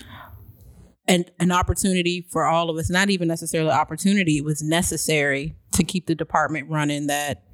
an, 1.06 1.24
an 1.38 1.52
opportunity 1.52 2.26
for 2.30 2.44
all 2.44 2.70
of 2.70 2.76
us, 2.76 2.90
not 2.90 3.10
even 3.10 3.28
necessarily 3.28 3.70
opportunity, 3.70 4.38
it 4.38 4.44
was 4.44 4.62
necessary 4.62 5.56
to 5.72 5.84
keep 5.84 6.06
the 6.06 6.14
department 6.14 6.70
running 6.70 7.06
that 7.06 7.44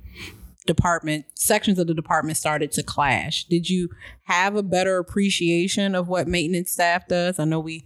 department 0.69 1.25
sections 1.35 1.81
of 1.81 1.89
the 1.89 1.95
department 1.95 2.39
started 2.39 2.71
to 2.73 2.85
clash. 2.85 3.45
Did 3.47 3.69
you 3.69 3.89
have 4.25 4.55
a 4.55 4.63
better 4.63 4.99
appreciation 4.99 5.97
of 5.97 6.07
what 6.07 6.29
maintenance 6.29 6.71
staff 6.71 7.09
does? 7.09 7.41
I 7.41 7.45
know 7.45 7.59
we 7.59 7.85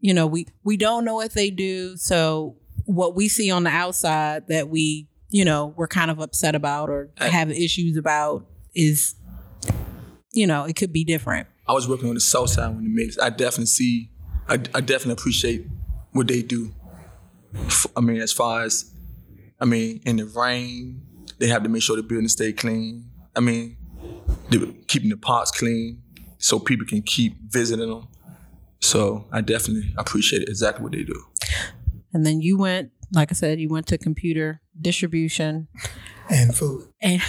you 0.00 0.14
know, 0.14 0.26
we 0.26 0.46
we 0.62 0.76
don't 0.76 1.04
know 1.04 1.16
what 1.16 1.32
they 1.32 1.50
do. 1.50 1.96
So 1.96 2.56
what 2.84 3.16
we 3.16 3.28
see 3.28 3.50
on 3.50 3.64
the 3.64 3.70
outside 3.70 4.46
that 4.48 4.68
we, 4.68 5.08
you 5.30 5.44
know, 5.44 5.74
we're 5.76 5.88
kind 5.88 6.10
of 6.10 6.20
upset 6.20 6.54
about 6.54 6.90
or 6.90 7.10
have 7.16 7.50
issues 7.50 7.96
about 7.96 8.46
is, 8.74 9.14
you 10.32 10.46
know, 10.46 10.64
it 10.64 10.76
could 10.76 10.92
be 10.92 11.04
different. 11.04 11.48
I 11.66 11.72
was 11.72 11.88
working 11.88 12.08
on 12.08 12.14
the 12.14 12.20
south 12.20 12.50
side 12.50 12.74
when 12.74 12.84
the 12.84 12.90
maintenance. 12.90 13.18
I 13.18 13.30
definitely 13.30 13.66
see, 13.66 14.10
I, 14.48 14.54
I 14.54 14.80
definitely 14.80 15.14
appreciate 15.14 15.66
what 16.12 16.28
they 16.28 16.42
do. 16.42 16.72
I 17.96 18.00
mean, 18.00 18.20
as 18.20 18.32
far 18.32 18.62
as, 18.62 18.92
I 19.60 19.64
mean, 19.64 20.02
in 20.04 20.16
the 20.16 20.26
rain, 20.26 21.02
they 21.38 21.48
have 21.48 21.62
to 21.62 21.68
make 21.68 21.82
sure 21.82 21.96
the 21.96 22.02
building 22.02 22.28
stay 22.28 22.52
clean. 22.52 23.10
I 23.34 23.40
mean, 23.40 23.76
keeping 24.86 25.10
the 25.10 25.16
parks 25.16 25.50
clean 25.50 26.02
so 26.38 26.58
people 26.58 26.86
can 26.86 27.02
keep 27.02 27.36
visiting 27.50 27.88
them. 27.88 28.08
So 28.80 29.26
I 29.32 29.40
definitely 29.40 29.94
appreciate 29.96 30.48
exactly 30.48 30.82
what 30.82 30.92
they 30.92 31.02
do. 31.02 31.22
And 32.12 32.24
then 32.24 32.40
you 32.40 32.56
went, 32.56 32.92
like 33.12 33.30
I 33.32 33.34
said, 33.34 33.60
you 33.60 33.68
went 33.68 33.86
to 33.88 33.98
computer 33.98 34.60
distribution 34.80 35.68
and 36.30 36.54
food 36.54 36.88
and 37.00 37.22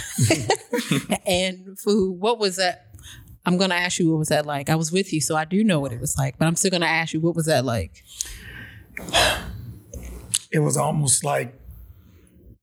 and 1.26 1.78
food. 1.78 2.18
What 2.18 2.38
was 2.38 2.56
that? 2.56 2.86
I'm 3.46 3.56
gonna 3.56 3.74
ask 3.74 3.98
you 3.98 4.10
what 4.10 4.18
was 4.18 4.28
that 4.28 4.46
like. 4.46 4.68
I 4.68 4.76
was 4.76 4.92
with 4.92 5.12
you, 5.12 5.20
so 5.20 5.36
I 5.36 5.44
do 5.44 5.64
know 5.64 5.80
what 5.80 5.92
it 5.92 6.00
was 6.00 6.16
like. 6.18 6.38
But 6.38 6.48
I'm 6.48 6.56
still 6.56 6.70
gonna 6.70 6.86
ask 6.86 7.12
you 7.12 7.20
what 7.20 7.34
was 7.34 7.46
that 7.46 7.64
like. 7.64 8.02
It 10.50 10.60
was 10.60 10.76
almost 10.76 11.24
like 11.24 11.57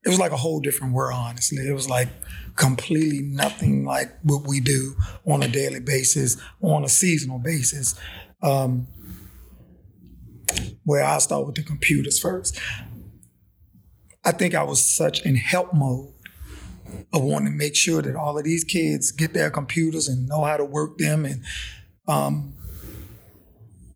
it 0.06 0.08
was 0.08 0.18
like 0.20 0.32
a 0.32 0.36
whole 0.36 0.60
different 0.60 0.94
world. 0.94 1.18
Honestly, 1.18 1.68
it 1.68 1.72
was 1.72 1.90
like 1.90 2.08
completely 2.54 3.20
nothing 3.22 3.84
like 3.84 4.16
what 4.22 4.46
we 4.46 4.60
do 4.60 4.94
on 5.26 5.42
a 5.42 5.48
daily 5.48 5.80
basis, 5.80 6.40
on 6.62 6.84
a 6.84 6.88
seasonal 6.88 7.40
basis. 7.40 7.98
Um, 8.42 8.86
where 10.84 11.04
I 11.04 11.18
start 11.18 11.46
with 11.46 11.56
the 11.56 11.62
computers 11.64 12.18
first. 12.20 12.58
I 14.24 14.30
think 14.30 14.54
I 14.54 14.62
was 14.62 14.82
such 14.82 15.26
in 15.26 15.34
help 15.34 15.74
mode 15.74 16.12
of 17.12 17.22
wanting 17.22 17.52
to 17.52 17.58
make 17.58 17.74
sure 17.74 18.00
that 18.00 18.14
all 18.14 18.38
of 18.38 18.44
these 18.44 18.62
kids 18.62 19.10
get 19.10 19.34
their 19.34 19.50
computers 19.50 20.08
and 20.08 20.28
know 20.28 20.44
how 20.44 20.56
to 20.56 20.64
work 20.64 20.98
them 20.98 21.24
and, 21.24 21.44
um, 22.06 22.54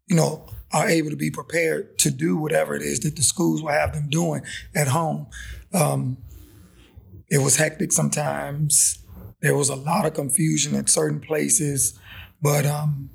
you 0.09 0.17
know, 0.17 0.49
are 0.73 0.89
able 0.89 1.11
to 1.11 1.17
be 1.17 1.31
prepared 1.31 1.99
to 1.99 2.11
do 2.11 2.37
whatever 2.37 2.75
it 2.75 2.83
is 2.83 3.01
that 3.01 3.17
the 3.17 3.23
schools 3.23 3.63
will 3.63 3.71
have 3.71 3.93
them 3.93 4.09
doing 4.09 4.43
at 4.75 4.89
home. 4.89 5.27
Um, 5.73 6.19
it 7.31 7.39
was 7.39 7.57
hectic 7.57 7.93
sometimes. 7.93 8.99
There 9.41 9.57
was 9.57 9.69
a 9.69 9.77
lot 9.77 10.05
of 10.05 10.15
confusion 10.15 10.75
in 10.75 10.87
certain 10.87 11.21
places, 11.21 11.99
but 12.43 12.67
um, 12.67 13.11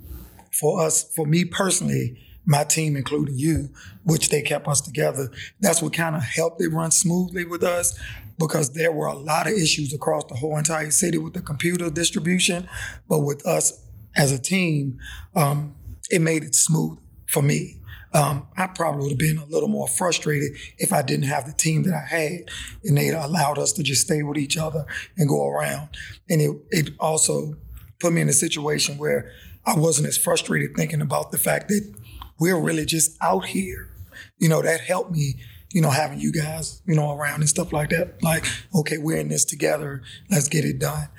for 0.51 0.81
us, 0.81 1.03
for 1.13 1.25
me 1.25 1.45
personally, 1.45 2.17
my 2.45 2.63
team, 2.63 2.95
including 2.95 3.37
you, 3.37 3.69
which 4.03 4.29
they 4.29 4.41
kept 4.41 4.67
us 4.67 4.81
together, 4.81 5.31
that's 5.59 5.81
what 5.81 5.93
kind 5.93 6.15
of 6.15 6.23
helped 6.23 6.61
it 6.61 6.69
run 6.69 6.91
smoothly 6.91 7.43
with 7.45 7.63
us 7.63 7.99
because 8.37 8.73
there 8.73 8.91
were 8.91 9.07
a 9.07 9.15
lot 9.15 9.47
of 9.47 9.53
issues 9.53 9.93
across 9.93 10.25
the 10.25 10.35
whole 10.35 10.57
entire 10.57 10.91
city 10.91 11.17
with 11.17 11.33
the 11.33 11.41
computer 11.41 11.89
distribution. 11.89 12.67
But 13.07 13.19
with 13.19 13.45
us 13.45 13.81
as 14.15 14.31
a 14.31 14.39
team, 14.39 14.99
um, 15.35 15.75
it 16.09 16.21
made 16.21 16.43
it 16.43 16.55
smooth 16.55 16.99
for 17.27 17.41
me. 17.41 17.81
Um, 18.15 18.47
I 18.55 18.67
probably 18.67 19.01
would 19.01 19.11
have 19.11 19.19
been 19.19 19.37
a 19.37 19.45
little 19.45 19.67
more 19.67 19.89
frustrated 19.89 20.53
if 20.77 20.93
I 20.93 21.01
didn't 21.01 21.25
have 21.25 21.45
the 21.45 21.51
team 21.51 21.83
that 21.83 21.93
I 21.93 22.05
had 22.07 22.49
and 22.85 22.97
they 22.97 23.09
allowed 23.09 23.59
us 23.59 23.73
to 23.73 23.83
just 23.83 24.05
stay 24.05 24.23
with 24.23 24.37
each 24.37 24.57
other 24.57 24.85
and 25.17 25.27
go 25.27 25.45
around. 25.45 25.89
And 26.29 26.41
it, 26.41 26.51
it 26.71 26.89
also 26.97 27.55
put 27.99 28.13
me 28.13 28.21
in 28.21 28.29
a 28.29 28.33
situation 28.33 28.97
where 28.97 29.33
I 29.65 29.75
wasn't 29.75 30.07
as 30.07 30.17
frustrated 30.17 30.77
thinking 30.77 31.01
about 31.01 31.31
the 31.31 31.37
fact 31.37 31.67
that 31.67 31.93
we're 32.39 32.59
really 32.59 32.85
just 32.85 33.17
out 33.21 33.47
here. 33.47 33.89
You 34.37 34.47
know, 34.47 34.61
that 34.61 34.79
helped 34.79 35.11
me, 35.11 35.35
you 35.73 35.81
know, 35.81 35.89
having 35.89 36.21
you 36.21 36.31
guys, 36.31 36.81
you 36.85 36.95
know, 36.95 37.11
around 37.11 37.41
and 37.41 37.49
stuff 37.49 37.73
like 37.73 37.89
that. 37.89 38.23
Like, 38.23 38.45
okay, 38.73 38.97
we're 38.97 39.17
in 39.17 39.27
this 39.27 39.43
together. 39.43 40.03
Let's 40.31 40.47
get 40.47 40.63
it 40.63 40.79
done. 40.79 41.09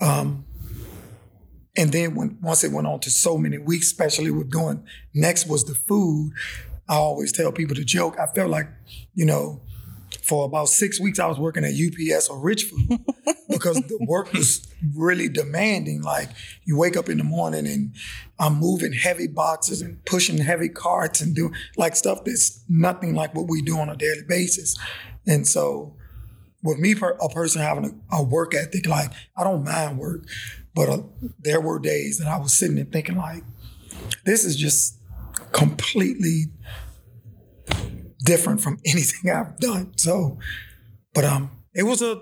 Um, 0.00 0.45
and 1.76 1.92
then 1.92 2.14
when 2.14 2.38
once 2.40 2.64
it 2.64 2.72
went 2.72 2.86
on 2.86 3.00
to 3.00 3.10
so 3.10 3.36
many 3.36 3.58
weeks, 3.58 3.86
especially 3.86 4.30
with 4.30 4.50
doing 4.50 4.84
next 5.14 5.46
was 5.46 5.64
the 5.64 5.74
food. 5.74 6.32
I 6.88 6.94
always 6.96 7.32
tell 7.32 7.50
people 7.50 7.74
to 7.74 7.84
joke. 7.84 8.16
I 8.18 8.26
felt 8.26 8.48
like, 8.48 8.68
you 9.14 9.26
know, 9.26 9.60
for 10.22 10.44
about 10.44 10.68
six 10.68 11.00
weeks, 11.00 11.18
I 11.18 11.26
was 11.26 11.38
working 11.38 11.64
at 11.64 11.72
UPS 11.72 12.28
or 12.28 12.38
Richfood 12.38 13.00
because 13.48 13.76
the 13.76 13.98
work 14.08 14.32
was 14.32 14.66
really 14.94 15.28
demanding. 15.28 16.02
Like 16.02 16.30
you 16.64 16.78
wake 16.78 16.96
up 16.96 17.08
in 17.08 17.18
the 17.18 17.24
morning 17.24 17.66
and 17.66 17.94
I'm 18.38 18.54
moving 18.54 18.92
heavy 18.92 19.26
boxes 19.26 19.82
and 19.82 20.04
pushing 20.04 20.38
heavy 20.38 20.68
carts 20.68 21.20
and 21.20 21.34
doing 21.34 21.54
like 21.76 21.96
stuff 21.96 22.24
that's 22.24 22.62
nothing 22.68 23.14
like 23.14 23.34
what 23.34 23.48
we 23.48 23.62
do 23.62 23.78
on 23.78 23.88
a 23.88 23.96
daily 23.96 24.22
basis. 24.28 24.76
And 25.26 25.46
so, 25.46 25.94
with 26.62 26.78
me, 26.78 26.92
a 26.92 27.28
person 27.28 27.62
having 27.62 28.00
a, 28.10 28.16
a 28.16 28.22
work 28.22 28.54
ethic, 28.54 28.86
like 28.86 29.12
I 29.36 29.44
don't 29.44 29.64
mind 29.64 29.98
work, 29.98 30.24
but 30.76 30.90
uh, 30.90 30.98
there 31.38 31.60
were 31.60 31.78
days 31.78 32.18
that 32.18 32.28
I 32.28 32.38
was 32.38 32.52
sitting 32.52 32.78
and 32.78 32.92
thinking 32.92 33.16
like, 33.16 33.42
this 34.26 34.44
is 34.44 34.54
just 34.56 35.00
completely 35.52 36.44
different 38.22 38.60
from 38.60 38.78
anything 38.86 39.30
I've 39.30 39.58
done. 39.58 39.96
So, 39.96 40.38
but 41.14 41.24
um, 41.24 41.50
it 41.74 41.84
was 41.84 42.02
a 42.02 42.20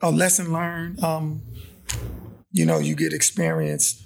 a 0.00 0.10
lesson 0.10 0.52
learned. 0.52 1.02
Um, 1.02 1.42
you 2.52 2.64
know, 2.64 2.78
you 2.78 2.94
get 2.94 3.12
experience 3.12 4.04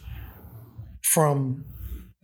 from 1.03 1.65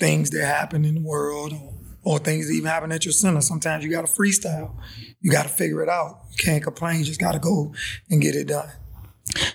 things 0.01 0.31
that 0.31 0.47
happen 0.47 0.85
in 0.85 0.95
the 0.95 1.01
world 1.03 1.53
or, 1.53 1.75
or 2.05 2.19
things 2.19 2.49
that 2.49 2.55
even 2.55 2.69
happen 2.69 2.91
at 2.93 3.05
your 3.05 3.13
center. 3.13 3.41
Sometimes 3.41 3.85
you 3.85 3.91
got 3.91 4.07
to 4.07 4.13
freestyle. 4.13 4.77
You 5.21 5.31
got 5.31 5.43
to 5.43 5.49
figure 5.49 5.83
it 5.83 5.89
out. 5.89 6.21
You 6.31 6.37
can't 6.43 6.63
complain. 6.63 7.01
You 7.01 7.05
just 7.05 7.21
got 7.21 7.33
to 7.33 7.39
go 7.39 7.75
and 8.09 8.23
get 8.23 8.35
it 8.35 8.47
done. 8.49 8.71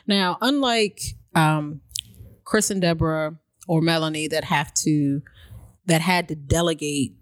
Now, 0.05 0.37
unlike 0.41 0.99
um, 1.33 1.81
Chris 2.51 2.69
and 2.69 2.81
Deborah 2.81 3.37
or 3.65 3.81
Melanie 3.81 4.27
that 4.27 4.43
have 4.43 4.73
to 4.73 5.21
that 5.85 6.01
had 6.01 6.27
to 6.27 6.35
delegate 6.35 7.15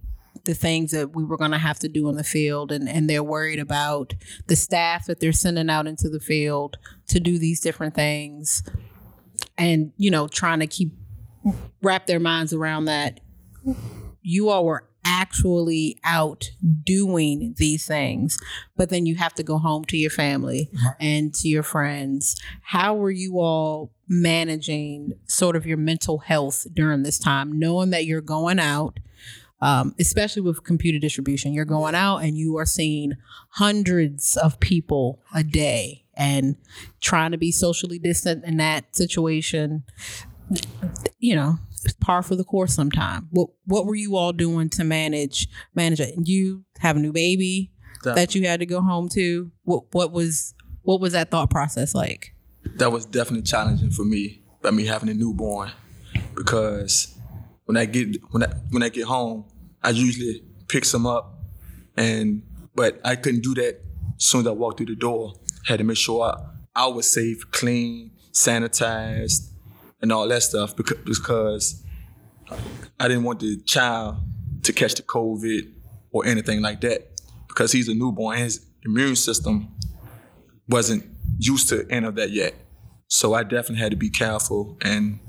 the 0.46 0.56
things 0.56 0.90
that 0.90 1.16
we 1.16 1.24
were 1.24 1.38
going 1.38 1.52
to 1.52 1.60
have 1.60 1.78
to 1.78 1.88
do 1.88 2.10
in 2.10 2.16
the 2.16 2.24
field 2.24 2.72
and, 2.72 2.90
and 2.90 3.08
they're 3.08 3.24
worried 3.24 3.60
about 3.60 4.16
the 4.48 4.56
staff 4.56 5.06
that 5.06 5.20
they're 5.20 5.32
sending 5.32 5.70
out 5.70 5.86
into 5.86 6.10
the 6.10 6.20
field 6.20 6.80
to 7.08 7.20
do 7.20 7.38
these 7.38 7.60
different 7.60 7.94
things 7.94 8.64
and 9.56 9.92
you 9.98 10.10
know 10.10 10.28
trying 10.28 10.62
to 10.62 10.66
keep 10.66 10.94
wrap 11.84 12.08
their 12.08 12.20
minds 12.20 12.52
around 12.52 12.86
that. 12.86 13.20
You 14.24 14.50
all 14.50 14.66
were 14.66 14.89
actually 15.10 15.98
out 16.04 16.52
doing 16.84 17.56
these 17.58 17.88
things 17.88 18.38
but 18.78 18.90
then 18.90 19.08
you 19.08 19.16
have 19.16 19.34
to 19.34 19.44
go 19.44 19.58
home 19.58 19.84
to 19.84 19.98
your 19.98 20.12
family 20.12 20.70
and 21.00 21.34
to 21.34 21.48
your 21.48 21.64
friends 21.64 22.40
how 22.62 22.94
were 22.94 23.12
you 23.12 23.40
all 23.40 23.92
managing 24.08 25.14
sort 25.26 25.56
of 25.56 25.66
your 25.66 25.78
mental 25.78 26.20
health 26.20 26.68
during 26.74 27.02
this 27.02 27.18
time 27.18 27.58
knowing 27.58 27.90
that 27.90 28.06
you're 28.06 28.22
going 28.22 28.60
out 28.60 29.00
um, 29.62 29.94
especially 30.00 30.42
with 30.42 30.64
computer 30.64 31.00
distribution. 31.00 31.54
You're 31.54 31.66
going 31.66 31.96
out 31.96 32.20
and 32.20 32.38
you 32.38 32.58
are 32.58 32.66
seeing 32.66 33.14
hundreds 33.50 34.38
of 34.38 34.60
people 34.60 35.20
a 35.34 35.44
day 35.44 36.06
and 36.16 36.56
trying 37.02 37.32
to 37.32 37.38
be 37.38 37.52
socially 37.52 38.00
distant 38.00 38.46
in 38.46 38.58
that 38.58 38.96
situation. 38.96 39.84
You 41.20 41.36
know, 41.36 41.60
it's 41.84 41.94
par 41.94 42.22
for 42.24 42.36
the 42.36 42.44
course 42.44 42.74
sometime. 42.74 43.28
What 43.32 43.50
what 43.66 43.86
were 43.86 43.96
you 43.96 44.16
all 44.16 44.34
doing 44.34 44.70
to 44.72 44.84
manage 44.84 45.48
manage 45.76 46.00
it? 46.00 46.16
You 46.24 46.64
have 46.80 46.98
a 46.98 47.00
new 47.00 47.14
baby 47.14 47.72
Definitely. 48.04 48.22
that 48.22 48.36
you 48.36 48.48
had 48.48 48.60
to 48.60 48.66
go 48.66 48.82
home 48.82 49.10
to. 49.10 49.52
What 49.64 49.84
what 49.92 50.12
was 50.12 50.54
what 50.84 51.02
was 51.02 51.14
that 51.14 51.32
thought 51.32 51.50
process 51.50 51.94
like? 51.94 52.34
That 52.76 52.92
was 52.92 53.06
definitely 53.06 53.44
challenging 53.44 53.92
for 53.92 54.04
me 54.04 54.42
by 54.62 54.72
me 54.72 54.86
having 54.86 55.10
a 55.10 55.14
newborn 55.14 55.72
because 56.36 57.16
when 57.66 57.78
I 57.78 57.86
get 57.86 58.16
when 58.32 58.44
I 58.44 58.48
when 58.72 58.84
I 58.84 58.90
get 58.90 59.06
home, 59.06 59.46
I 59.84 59.92
usually 59.92 60.44
pick 60.68 60.86
some 60.86 61.06
up, 61.06 61.40
and 61.96 62.42
but 62.76 63.00
I 63.04 63.16
couldn't 63.16 63.42
do 63.42 63.54
that 63.56 63.82
as 64.18 64.24
soon 64.24 64.42
as 64.42 64.48
I 64.48 64.52
walked 64.52 64.78
through 64.78 64.88
the 64.88 64.96
door. 64.96 65.34
Had 65.66 65.80
to 65.80 65.84
make 65.84 65.98
sure 65.98 66.24
I, 66.24 66.84
I 66.84 66.88
was 66.88 67.10
safe, 67.10 67.50
clean, 67.52 68.12
sanitized, 68.32 69.52
and 70.02 70.12
all 70.12 70.28
that 70.28 70.44
stuff 70.44 70.76
because, 70.76 71.84
I 73.00 73.08
didn't 73.08 73.24
want 73.24 73.42
the 73.42 73.58
child 73.62 74.18
to 74.64 74.74
catch 74.74 74.96
the 74.96 75.04
COVID 75.04 75.72
or 76.12 76.26
anything 76.26 76.62
like 76.62 76.82
that 76.82 77.08
because 77.48 77.72
he's 77.72 77.88
a 77.88 77.94
newborn. 77.94 78.36
And 78.36 78.44
his 78.44 78.66
immune 78.84 79.16
system 79.16 79.70
wasn't 80.68 81.06
used 81.38 81.70
to 81.70 81.86
any 81.90 82.08
of 82.08 82.16
that 82.16 82.32
yet. 82.32 82.56
So 83.08 83.34
I 83.34 83.44
definitely 83.44 83.78
had 83.78 83.92
to 83.92 83.98
be 83.98 84.10
careful 84.10 84.78
and 84.82 85.20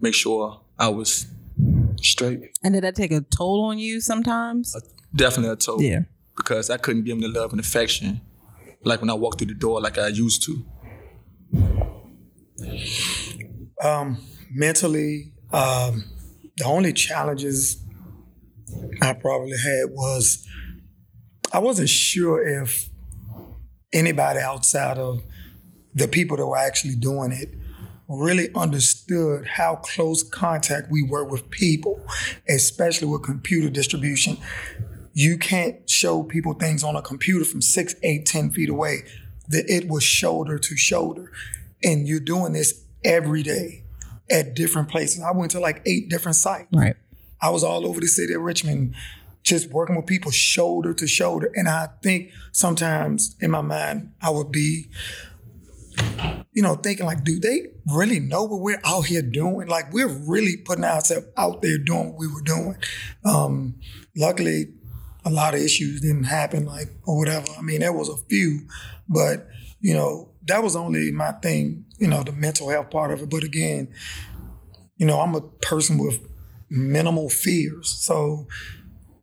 make 0.00 0.14
sure 0.14 0.60
I 0.78 0.88
was 0.88 1.26
straight. 2.00 2.50
And 2.62 2.74
did 2.74 2.82
that 2.82 2.96
take 2.96 3.12
a 3.12 3.20
toll 3.20 3.64
on 3.64 3.78
you 3.78 4.00
sometimes? 4.00 4.74
Uh, 4.74 4.80
definitely 5.14 5.52
a 5.52 5.56
toll. 5.56 5.80
Yeah. 5.80 6.00
Because 6.36 6.70
I 6.70 6.76
couldn't 6.76 7.04
give 7.04 7.16
him 7.16 7.20
the 7.20 7.28
love 7.28 7.52
and 7.52 7.60
affection 7.60 8.20
like 8.84 9.00
when 9.00 9.10
I 9.10 9.14
walked 9.14 9.38
through 9.38 9.48
the 9.48 9.54
door 9.54 9.80
like 9.80 9.98
I 9.98 10.08
used 10.08 10.42
to. 10.44 10.64
Um, 13.82 14.18
mentally, 14.50 15.32
um, 15.52 16.04
the 16.56 16.64
only 16.64 16.92
challenges 16.92 17.82
I 19.00 19.12
probably 19.14 19.56
had 19.58 19.90
was 19.90 20.46
I 21.52 21.58
wasn't 21.58 21.88
sure 21.88 22.62
if 22.62 22.88
anybody 23.92 24.38
outside 24.38 24.98
of 24.98 25.22
the 25.94 26.08
people 26.08 26.36
that 26.36 26.46
were 26.46 26.56
actually 26.56 26.94
doing 26.94 27.32
it 27.32 27.54
really 28.08 28.48
understood 28.54 29.46
how 29.46 29.76
close 29.76 30.22
contact 30.22 30.90
we 30.90 31.02
were 31.02 31.24
with 31.24 31.48
people, 31.50 32.04
especially 32.48 33.08
with 33.08 33.22
computer 33.22 33.70
distribution. 33.70 34.36
You 35.14 35.38
can't 35.38 35.88
show 35.88 36.22
people 36.22 36.54
things 36.54 36.82
on 36.84 36.96
a 36.96 37.02
computer 37.02 37.44
from 37.44 37.62
six, 37.62 37.94
eight, 38.02 38.26
ten 38.26 38.50
feet 38.50 38.68
away. 38.68 39.04
That 39.48 39.64
it 39.68 39.88
was 39.88 40.04
shoulder 40.04 40.58
to 40.58 40.76
shoulder. 40.76 41.32
And 41.82 42.06
you're 42.06 42.20
doing 42.20 42.52
this 42.52 42.81
every 43.04 43.42
day 43.42 43.84
at 44.30 44.54
different 44.54 44.88
places. 44.88 45.22
I 45.22 45.32
went 45.32 45.50
to 45.52 45.60
like 45.60 45.82
eight 45.86 46.08
different 46.08 46.36
sites. 46.36 46.68
Right. 46.72 46.96
I 47.40 47.50
was 47.50 47.64
all 47.64 47.86
over 47.86 48.00
the 48.00 48.06
city 48.06 48.32
of 48.34 48.42
Richmond, 48.42 48.94
just 49.42 49.70
working 49.70 49.96
with 49.96 50.06
people 50.06 50.30
shoulder 50.30 50.94
to 50.94 51.06
shoulder. 51.06 51.50
And 51.54 51.68
I 51.68 51.88
think 52.02 52.30
sometimes 52.52 53.36
in 53.40 53.50
my 53.50 53.60
mind, 53.60 54.12
I 54.22 54.30
would 54.30 54.52
be, 54.52 54.88
you 56.52 56.62
know, 56.62 56.76
thinking 56.76 57.06
like, 57.06 57.24
do 57.24 57.40
they 57.40 57.66
really 57.92 58.20
know 58.20 58.44
what 58.44 58.60
we're 58.60 58.80
out 58.84 59.06
here 59.06 59.22
doing? 59.22 59.66
Like, 59.66 59.92
we're 59.92 60.06
really 60.06 60.56
putting 60.56 60.84
ourselves 60.84 61.26
out 61.36 61.62
there 61.62 61.78
doing 61.78 62.10
what 62.10 62.18
we 62.18 62.28
were 62.28 62.42
doing. 62.42 62.76
Um, 63.24 63.74
luckily, 64.16 64.74
a 65.24 65.30
lot 65.30 65.54
of 65.54 65.60
issues 65.60 66.00
didn't 66.00 66.24
happen, 66.24 66.64
like, 66.64 66.88
or 67.04 67.18
whatever. 67.18 67.46
I 67.58 67.62
mean, 67.62 67.80
there 67.80 67.92
was 67.92 68.08
a 68.08 68.16
few, 68.28 68.60
but, 69.08 69.48
you 69.80 69.94
know, 69.94 70.30
that 70.46 70.62
was 70.62 70.76
only 70.76 71.10
my 71.12 71.32
thing, 71.32 71.84
you 72.02 72.08
know, 72.08 72.24
the 72.24 72.32
mental 72.32 72.68
health 72.68 72.90
part 72.90 73.12
of 73.12 73.22
it. 73.22 73.30
But 73.30 73.44
again, 73.44 73.86
you 74.96 75.06
know, 75.06 75.20
I'm 75.20 75.36
a 75.36 75.40
person 75.40 75.98
with 75.98 76.18
minimal 76.68 77.28
fears. 77.28 77.90
So 78.04 78.48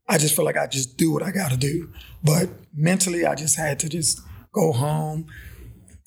I 0.07 0.17
just 0.17 0.33
feel 0.33 0.45
like 0.45 0.55
I 0.55 0.65
just 0.65 0.95
do 0.95 1.11
what 1.11 1.21
I 1.21 1.31
got 1.31 1.51
to 1.51 1.57
do. 1.57 1.91
But 2.23 2.47
mentally, 2.73 3.25
I 3.25 3.35
just 3.35 3.57
had 3.57 3.79
to 3.81 3.89
just 3.89 4.21
go 4.53 4.71
home, 4.71 5.25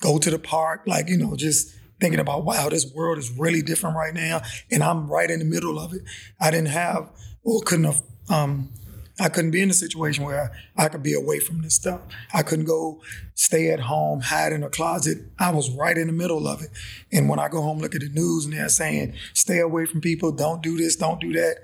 go 0.01 0.17
to 0.17 0.31
the 0.31 0.39
park, 0.39 0.81
like, 0.87 1.09
you 1.09 1.17
know, 1.17 1.35
just 1.35 1.75
thinking 2.01 2.19
about, 2.19 2.43
wow, 2.43 2.69
this 2.69 2.91
world 2.91 3.19
is 3.19 3.29
really 3.37 3.61
different 3.61 3.95
right 3.95 4.15
now. 4.15 4.41
And 4.71 4.81
I'm 4.81 5.07
right 5.07 5.29
in 5.29 5.37
the 5.37 5.45
middle 5.45 5.77
of 5.77 5.93
it. 5.93 6.01
I 6.41 6.49
didn't 6.49 6.69
have 6.69 7.11
or 7.43 7.61
couldn't 7.61 7.85
have 7.85 8.01
um, 8.29 8.71
I 9.19 9.29
couldn't 9.29 9.51
be 9.51 9.61
in 9.61 9.69
a 9.69 9.75
situation 9.75 10.23
where 10.23 10.51
I 10.75 10.87
could 10.89 11.03
be 11.03 11.13
away 11.13 11.39
from 11.39 11.61
this 11.61 11.75
stuff. 11.75 12.01
I 12.33 12.41
couldn't 12.41 12.65
go 12.65 13.01
stay 13.35 13.69
at 13.69 13.81
home, 13.81 14.21
hide 14.21 14.53
in 14.53 14.63
a 14.63 14.69
closet. 14.69 15.19
I 15.37 15.51
was 15.51 15.69
right 15.69 15.97
in 15.97 16.07
the 16.07 16.13
middle 16.13 16.47
of 16.47 16.63
it. 16.63 16.69
And 17.11 17.29
when 17.29 17.37
I 17.37 17.47
go 17.47 17.61
home, 17.61 17.77
look 17.77 17.93
at 17.93 18.01
the 18.01 18.09
news 18.09 18.45
and 18.45 18.53
they're 18.53 18.69
saying, 18.69 19.13
stay 19.33 19.59
away 19.59 19.85
from 19.85 20.01
people, 20.01 20.31
don't 20.31 20.63
do 20.63 20.77
this, 20.77 20.95
don't 20.95 21.21
do 21.21 21.31
that. 21.33 21.57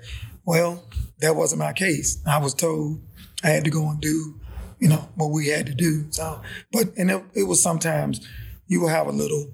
Well, 0.44 0.84
that 1.18 1.34
wasn't 1.34 1.58
my 1.58 1.72
case. 1.72 2.22
I 2.24 2.38
was 2.38 2.54
told 2.54 3.02
I 3.42 3.48
had 3.48 3.64
to 3.64 3.70
go 3.70 3.88
and 3.88 4.00
do, 4.00 4.40
you 4.78 4.88
know, 4.88 5.08
what 5.16 5.32
we 5.32 5.48
had 5.48 5.66
to 5.66 5.74
do. 5.74 6.06
So, 6.10 6.40
but, 6.70 6.96
and 6.96 7.10
it, 7.10 7.22
it 7.34 7.42
was 7.44 7.60
sometimes 7.60 8.26
you 8.68 8.80
will 8.80 8.88
have 8.88 9.08
a 9.08 9.12
little 9.12 9.50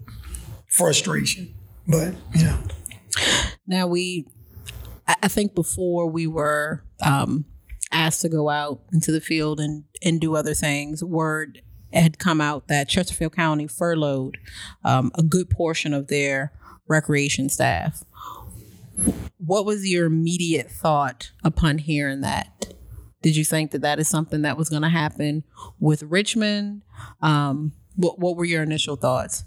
frustration, 0.68 1.54
but, 1.88 2.14
you 2.35 2.44
know. 2.44 2.59
Now 3.66 3.87
we, 3.87 4.26
I 5.06 5.28
think 5.28 5.54
before 5.54 6.09
we 6.09 6.26
were, 6.26 6.85
um, 7.02 7.46
asked 7.96 8.20
to 8.22 8.28
go 8.28 8.48
out 8.48 8.80
into 8.92 9.11
the 9.11 9.20
field 9.20 9.59
and, 9.61 9.85
and 10.02 10.20
do 10.20 10.37
other 10.37 10.54
things, 10.54 11.02
word 11.02 11.62
had 11.92 12.18
come 12.18 12.40
out 12.40 12.68
that 12.68 12.88
Chesterfield 12.88 13.35
County 13.35 13.66
furloughed 13.66 14.38
um, 14.85 15.11
a 15.14 15.22
good 15.22 15.48
portion 15.50 15.94
of 15.94 16.09
their 16.09 16.52
recreation 16.88 17.48
staff. 17.48 18.04
What 19.38 19.64
was 19.64 19.88
your 19.88 20.06
immediate 20.06 20.70
thought 20.70 21.32
upon 21.44 21.78
hearing 21.78 22.20
that? 22.22 22.74
Did 23.22 23.37
you 23.37 23.44
think 23.44 23.70
that 23.70 23.82
that 23.82 23.98
is 23.98 24.09
something 24.09 24.42
that 24.42 24.56
was 24.56 24.68
going 24.68 24.82
to 24.82 24.88
happen 24.88 25.44
with 25.80 26.02
Richmond? 26.02 26.82
Um, 27.22 27.72
what, 27.94 28.18
what 28.18 28.37
were 28.37 28.44
your 28.44 28.62
initial 28.62 28.96
thoughts? 28.96 29.44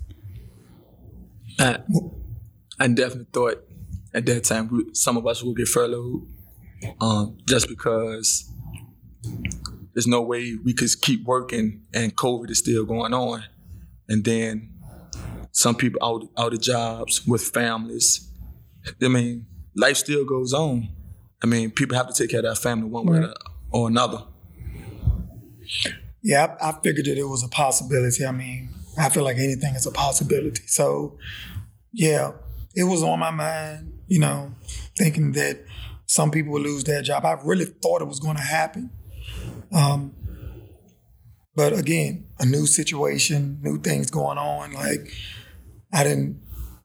I, 1.60 1.80
I 2.80 2.88
definitely 2.88 3.28
thought 3.32 3.64
at 4.14 4.26
that 4.26 4.44
time 4.44 4.94
some 4.94 5.18
of 5.18 5.28
us 5.28 5.44
would 5.44 5.58
get 5.58 5.68
furloughed 5.68 6.28
um, 7.02 7.38
just 7.48 7.68
because 7.68 8.52
there's 9.94 10.08
no 10.08 10.22
way 10.22 10.56
we 10.64 10.74
could 10.74 10.90
keep 11.02 11.26
working 11.26 11.82
and 11.94 12.16
COVID 12.16 12.50
is 12.50 12.60
still 12.60 12.86
going 12.86 13.14
on. 13.14 13.44
And 14.08 14.24
then 14.24 14.74
some 15.52 15.76
people 15.76 16.00
out, 16.04 16.24
out 16.38 16.54
of 16.54 16.62
jobs 16.62 17.26
with 17.28 17.42
families. 17.42 18.32
I 19.02 19.08
mean, 19.08 19.46
life 19.76 19.98
still 19.98 20.26
goes 20.26 20.54
on. 20.54 20.90
I 21.44 21.48
mean, 21.48 21.72
people 21.72 21.98
have 21.98 22.08
to 22.08 22.14
take 22.14 22.32
care 22.32 22.40
of 22.40 22.46
their 22.46 22.56
family 22.56 22.88
one 22.88 23.06
way 23.06 23.34
or 23.72 23.88
another. 23.88 24.24
Yeah, 26.22 26.56
I, 26.62 26.70
I 26.70 26.80
figured 26.82 27.06
that 27.06 27.18
it 27.18 27.24
was 27.24 27.44
a 27.44 27.48
possibility. 27.48 28.26
I 28.26 28.32
mean, 28.32 28.70
I 28.98 29.10
feel 29.10 29.24
like 29.24 29.38
anything 29.38 29.76
is 29.76 29.86
a 29.86 29.92
possibility. 29.92 30.64
So, 30.68 31.18
yeah, 31.94 32.32
it 32.76 32.84
was 32.84 33.04
on 33.04 33.20
my 33.20 33.32
mind, 33.32 34.00
you 34.08 34.20
know, 34.20 34.54
thinking 34.98 35.32
that 35.34 35.64
some 36.10 36.32
people 36.32 36.54
would 36.54 36.64
lose 36.64 36.84
their 36.86 37.04
job. 37.04 37.24
I 37.24 37.38
really 37.44 37.66
thought 37.66 38.02
it 38.02 38.08
was 38.08 38.20
going 38.20 38.36
to 38.36 38.42
happen. 38.42 38.90
Um, 39.72 40.16
but 41.56 41.72
again, 41.72 42.26
a 42.40 42.48
new 42.48 42.66
situation, 42.66 43.60
new 43.62 43.80
things 43.80 44.10
going 44.10 44.40
on. 44.40 44.74
Like, 44.74 45.14
I 45.94 46.04
didn't 46.04 46.42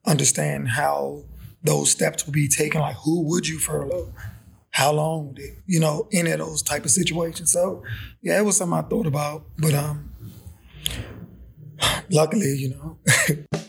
understand 0.06 0.68
how 0.68 1.24
those 1.62 1.90
steps 1.90 2.26
would 2.26 2.34
be 2.34 2.48
taken. 2.48 2.82
Like, 2.82 2.96
who 2.96 3.22
would 3.22 3.48
you 3.48 3.58
furlough? 3.58 4.12
How 4.72 4.92
long 4.92 5.28
would 5.28 5.38
it, 5.38 5.54
you 5.64 5.80
know, 5.80 6.06
any 6.12 6.30
of 6.32 6.40
those 6.40 6.60
type 6.60 6.84
of 6.84 6.90
situations. 6.90 7.50
So, 7.50 7.82
yeah, 8.20 8.38
it 8.38 8.44
was 8.44 8.58
something 8.58 8.78
I 8.78 8.82
thought 8.82 9.06
about. 9.06 9.46
But 9.56 9.72
um, 9.72 10.12
luckily, 12.10 12.56
you 12.58 12.74
know. 12.74 12.98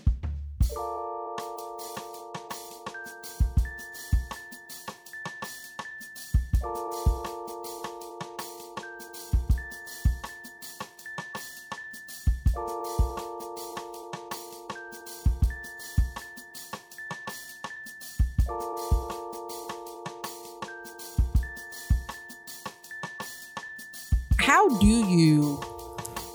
how 24.45 24.69
do 24.77 24.85
you 24.85 25.59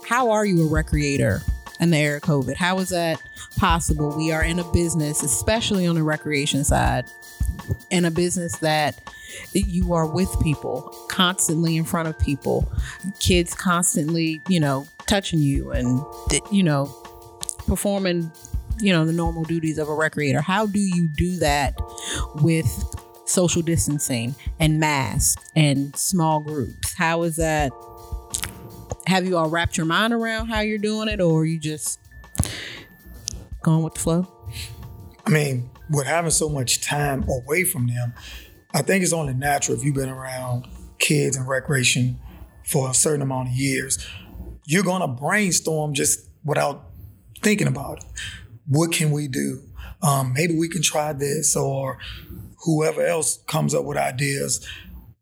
how 0.04 0.30
are 0.30 0.44
you 0.44 0.66
a 0.66 0.68
recreator 0.68 1.48
in 1.78 1.90
the 1.90 1.96
era 1.96 2.16
of 2.16 2.22
COVID? 2.22 2.56
How 2.56 2.80
is 2.80 2.88
that 2.88 3.22
possible? 3.56 4.16
We 4.16 4.32
are 4.32 4.42
in 4.42 4.58
a 4.58 4.64
business, 4.72 5.22
especially 5.22 5.86
on 5.86 5.94
the 5.94 6.02
recreation 6.02 6.64
side, 6.64 7.04
in 7.88 8.04
a 8.04 8.10
business 8.10 8.56
that 8.58 9.00
you 9.52 9.92
are 9.92 10.06
with 10.06 10.34
people, 10.42 10.92
constantly 11.08 11.76
in 11.76 11.84
front 11.84 12.08
of 12.08 12.18
people, 12.18 12.70
kids 13.20 13.54
constantly, 13.54 14.42
you 14.48 14.58
know, 14.58 14.88
touching 15.06 15.38
you 15.38 15.70
and, 15.70 16.04
you 16.50 16.64
know, 16.64 16.86
performing, 17.68 18.32
you 18.80 18.92
know, 18.92 19.04
the 19.04 19.12
normal 19.12 19.44
duties 19.44 19.78
of 19.78 19.86
a 19.86 19.92
recreator. 19.92 20.42
How 20.42 20.66
do 20.66 20.80
you 20.80 21.06
do 21.06 21.36
that 21.36 21.78
with 22.42 22.66
social 23.24 23.62
distancing 23.62 24.34
and 24.58 24.80
masks 24.80 25.48
and 25.54 25.94
small 25.94 26.40
groups? 26.40 26.92
How 26.94 27.22
is 27.22 27.36
that 27.36 27.70
have 29.10 29.26
you 29.26 29.36
all 29.36 29.50
wrapped 29.50 29.76
your 29.76 29.86
mind 29.86 30.12
around 30.12 30.46
how 30.48 30.60
you're 30.60 30.78
doing 30.78 31.08
it, 31.08 31.20
or 31.20 31.40
are 31.40 31.44
you 31.44 31.58
just 31.58 31.98
going 33.62 33.82
with 33.82 33.94
the 33.94 34.00
flow? 34.00 34.26
I 35.26 35.30
mean, 35.30 35.68
with 35.90 36.06
having 36.06 36.30
so 36.30 36.48
much 36.48 36.80
time 36.80 37.24
away 37.28 37.64
from 37.64 37.88
them, 37.88 38.14
I 38.72 38.82
think 38.82 39.02
it's 39.02 39.12
only 39.12 39.34
natural 39.34 39.76
if 39.76 39.84
you've 39.84 39.96
been 39.96 40.08
around 40.08 40.68
kids 40.98 41.36
and 41.36 41.48
recreation 41.48 42.20
for 42.64 42.88
a 42.88 42.94
certain 42.94 43.22
amount 43.22 43.48
of 43.48 43.54
years, 43.54 44.06
you're 44.64 44.84
gonna 44.84 45.08
brainstorm 45.08 45.92
just 45.92 46.28
without 46.44 46.90
thinking 47.42 47.66
about 47.66 47.98
it. 47.98 48.04
What 48.68 48.92
can 48.92 49.10
we 49.10 49.26
do? 49.26 49.62
Um, 50.02 50.32
maybe 50.34 50.56
we 50.56 50.68
can 50.68 50.82
try 50.82 51.12
this, 51.12 51.56
or 51.56 51.98
whoever 52.64 53.04
else 53.04 53.42
comes 53.48 53.74
up 53.74 53.84
with 53.84 53.96
ideas. 53.96 54.64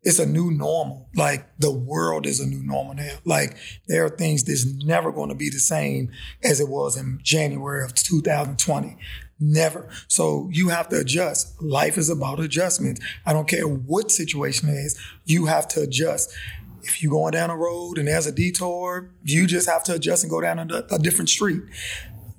It's 0.03 0.19
a 0.19 0.25
new 0.25 0.49
normal. 0.49 1.09
Like 1.15 1.45
the 1.59 1.71
world 1.71 2.25
is 2.25 2.39
a 2.39 2.47
new 2.47 2.63
normal 2.63 2.93
now. 2.93 3.15
Like 3.25 3.57
there 3.87 4.05
are 4.05 4.09
things 4.09 4.43
that's 4.43 4.65
never 4.65 5.11
going 5.11 5.29
to 5.29 5.35
be 5.35 5.49
the 5.49 5.59
same 5.59 6.11
as 6.43 6.59
it 6.59 6.69
was 6.69 6.95
in 6.95 7.19
January 7.21 7.83
of 7.83 7.93
2020. 7.93 8.97
Never. 9.41 9.89
So 10.07 10.49
you 10.51 10.69
have 10.69 10.89
to 10.89 10.99
adjust. 10.99 11.61
Life 11.61 11.97
is 11.97 12.09
about 12.09 12.39
adjustment. 12.39 12.99
I 13.25 13.33
don't 13.33 13.47
care 13.47 13.67
what 13.67 14.11
situation 14.11 14.69
it 14.69 14.73
is, 14.73 14.99
you 15.25 15.45
have 15.45 15.67
to 15.69 15.81
adjust. 15.81 16.33
If 16.81 17.01
you're 17.03 17.11
going 17.11 17.33
down 17.33 17.49
a 17.49 17.57
road 17.57 17.97
and 17.97 18.07
there's 18.07 18.25
a 18.25 18.31
detour, 18.31 19.11
you 19.23 19.47
just 19.47 19.69
have 19.69 19.83
to 19.85 19.95
adjust 19.95 20.23
and 20.23 20.31
go 20.31 20.41
down 20.41 20.59
a, 20.59 20.83
a 20.91 20.99
different 20.99 21.29
street. 21.29 21.61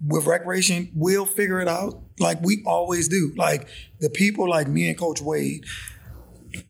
With 0.06 0.26
recreation, 0.26 0.90
we'll 0.94 1.26
figure 1.26 1.60
it 1.60 1.68
out 1.68 2.00
like 2.18 2.40
we 2.42 2.62
always 2.66 3.06
do. 3.08 3.32
Like 3.36 3.68
the 4.00 4.08
people 4.08 4.48
like 4.48 4.66
me 4.66 4.88
and 4.88 4.98
Coach 4.98 5.20
Wade, 5.20 5.66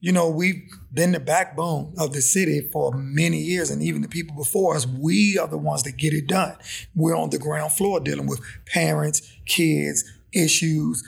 you 0.00 0.12
know, 0.12 0.28
we've 0.28 0.62
been 0.92 1.12
the 1.12 1.20
backbone 1.20 1.94
of 1.98 2.12
the 2.12 2.20
city 2.20 2.68
for 2.72 2.92
many 2.92 3.38
years, 3.38 3.70
and 3.70 3.82
even 3.82 4.02
the 4.02 4.08
people 4.08 4.36
before 4.36 4.76
us, 4.76 4.86
we 4.86 5.38
are 5.38 5.48
the 5.48 5.58
ones 5.58 5.82
that 5.84 5.96
get 5.96 6.12
it 6.12 6.26
done. 6.26 6.56
We're 6.94 7.16
on 7.16 7.30
the 7.30 7.38
ground 7.38 7.72
floor 7.72 8.00
dealing 8.00 8.26
with 8.26 8.40
parents, 8.66 9.22
kids, 9.46 10.04
issues, 10.32 11.02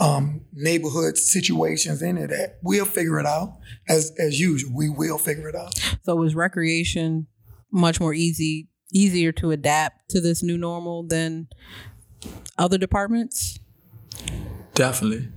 um, 0.00 0.42
neighborhood 0.52 1.16
situations, 1.16 2.02
any 2.02 2.22
of 2.22 2.30
that. 2.30 2.58
We'll 2.62 2.84
figure 2.84 3.18
it 3.18 3.26
out 3.26 3.58
as 3.88 4.12
as 4.18 4.38
usual. 4.38 4.72
We 4.74 4.88
will 4.88 5.18
figure 5.18 5.48
it 5.48 5.56
out. 5.56 5.74
So 6.02 6.16
was 6.16 6.34
recreation 6.34 7.26
much 7.70 8.00
more 8.00 8.14
easy, 8.14 8.68
easier 8.92 9.32
to 9.32 9.50
adapt 9.50 10.08
to 10.10 10.20
this 10.20 10.42
new 10.42 10.56
normal 10.56 11.02
than 11.06 11.48
other 12.56 12.78
departments? 12.78 13.58
Definitely, 14.74 15.28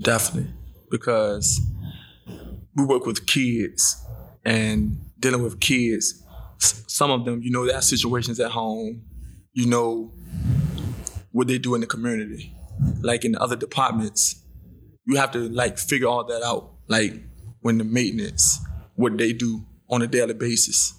definitely, 0.00 0.52
because 0.90 1.60
we 2.76 2.84
work 2.84 3.06
with 3.06 3.26
kids 3.26 4.04
and 4.44 4.98
dealing 5.18 5.42
with 5.42 5.60
kids. 5.60 6.22
Some 6.58 7.10
of 7.10 7.24
them, 7.24 7.42
you 7.42 7.50
know, 7.50 7.66
their 7.66 7.82
situations 7.82 8.38
at 8.40 8.50
home. 8.50 9.02
You 9.52 9.66
know 9.66 10.12
what 11.30 11.46
they 11.46 11.58
do 11.58 11.74
in 11.74 11.82
the 11.82 11.86
community 11.86 12.56
like 13.00 13.24
in 13.24 13.32
the 13.32 13.40
other 13.40 13.56
departments, 13.56 14.42
you 15.06 15.16
have 15.16 15.32
to 15.32 15.48
like 15.48 15.78
figure 15.78 16.06
all 16.06 16.24
that 16.24 16.42
out. 16.42 16.72
Like 16.88 17.14
when 17.60 17.78
the 17.78 17.84
maintenance, 17.84 18.60
what 18.94 19.16
they 19.18 19.32
do 19.32 19.64
on 19.88 20.02
a 20.02 20.06
daily 20.06 20.34
basis. 20.34 20.94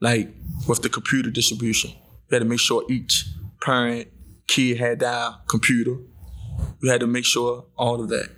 Like 0.00 0.32
with 0.66 0.82
the 0.82 0.88
computer 0.88 1.30
distribution, 1.30 1.90
you 1.90 2.34
had 2.34 2.40
to 2.40 2.44
make 2.48 2.60
sure 2.60 2.84
each 2.88 3.26
parent, 3.60 4.08
kid 4.48 4.78
had 4.78 5.00
their 5.00 5.34
computer. 5.48 5.96
You 6.82 6.90
had 6.90 7.00
to 7.00 7.06
make 7.06 7.24
sure 7.24 7.66
all 7.76 8.00
of 8.00 8.08
that. 8.08 8.30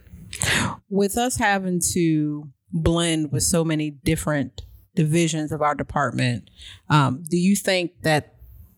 With 0.88 1.16
us 1.16 1.36
having 1.36 1.80
to 1.92 2.48
blend 2.72 3.32
with 3.32 3.42
so 3.42 3.64
many 3.64 3.90
different 3.90 4.62
divisions 4.94 5.52
of 5.52 5.62
our 5.62 5.74
department, 5.74 6.50
um, 6.88 7.24
do 7.28 7.37
you 7.37 7.56
think 7.56 7.92
that 8.02 8.35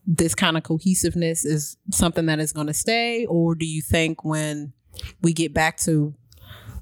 this 0.07 0.35
kind 0.35 0.57
of 0.57 0.63
cohesiveness 0.63 1.45
is 1.45 1.77
something 1.91 2.27
that 2.27 2.39
is 2.39 2.51
going 2.51 2.67
to 2.67 2.73
stay 2.73 3.25
or 3.25 3.55
do 3.55 3.65
you 3.65 3.81
think 3.81 4.23
when 4.23 4.73
we 5.21 5.33
get 5.33 5.53
back 5.53 5.77
to 5.77 6.13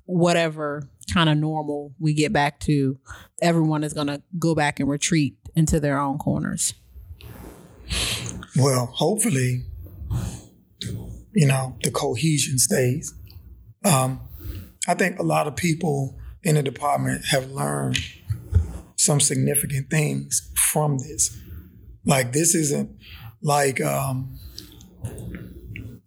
whatever 0.05 0.89
kind 1.13 1.29
of 1.29 1.37
normal 1.37 1.93
we 1.99 2.13
get 2.13 2.33
back 2.33 2.59
to 2.59 2.97
everyone 3.41 3.83
is 3.83 3.93
going 3.93 4.07
to 4.07 4.21
go 4.37 4.53
back 4.53 4.79
and 4.79 4.89
retreat 4.89 5.37
into 5.55 5.79
their 5.79 5.97
own 5.97 6.17
corners? 6.17 6.73
Well 8.57 8.87
hopefully 8.87 9.65
you 11.33 11.47
know 11.47 11.77
the 11.83 11.91
cohesion 11.91 12.59
stays. 12.59 13.13
Um, 13.85 14.21
i 14.87 14.93
think 14.93 15.19
a 15.19 15.23
lot 15.23 15.47
of 15.47 15.55
people 15.55 16.17
in 16.43 16.55
the 16.55 16.63
department 16.63 17.25
have 17.25 17.49
learned 17.51 17.97
some 18.95 19.19
significant 19.19 19.89
things 19.89 20.51
from 20.55 20.97
this 20.97 21.37
like 22.05 22.33
this 22.33 22.55
isn't 22.55 22.97
like 23.41 23.81
um, 23.81 24.39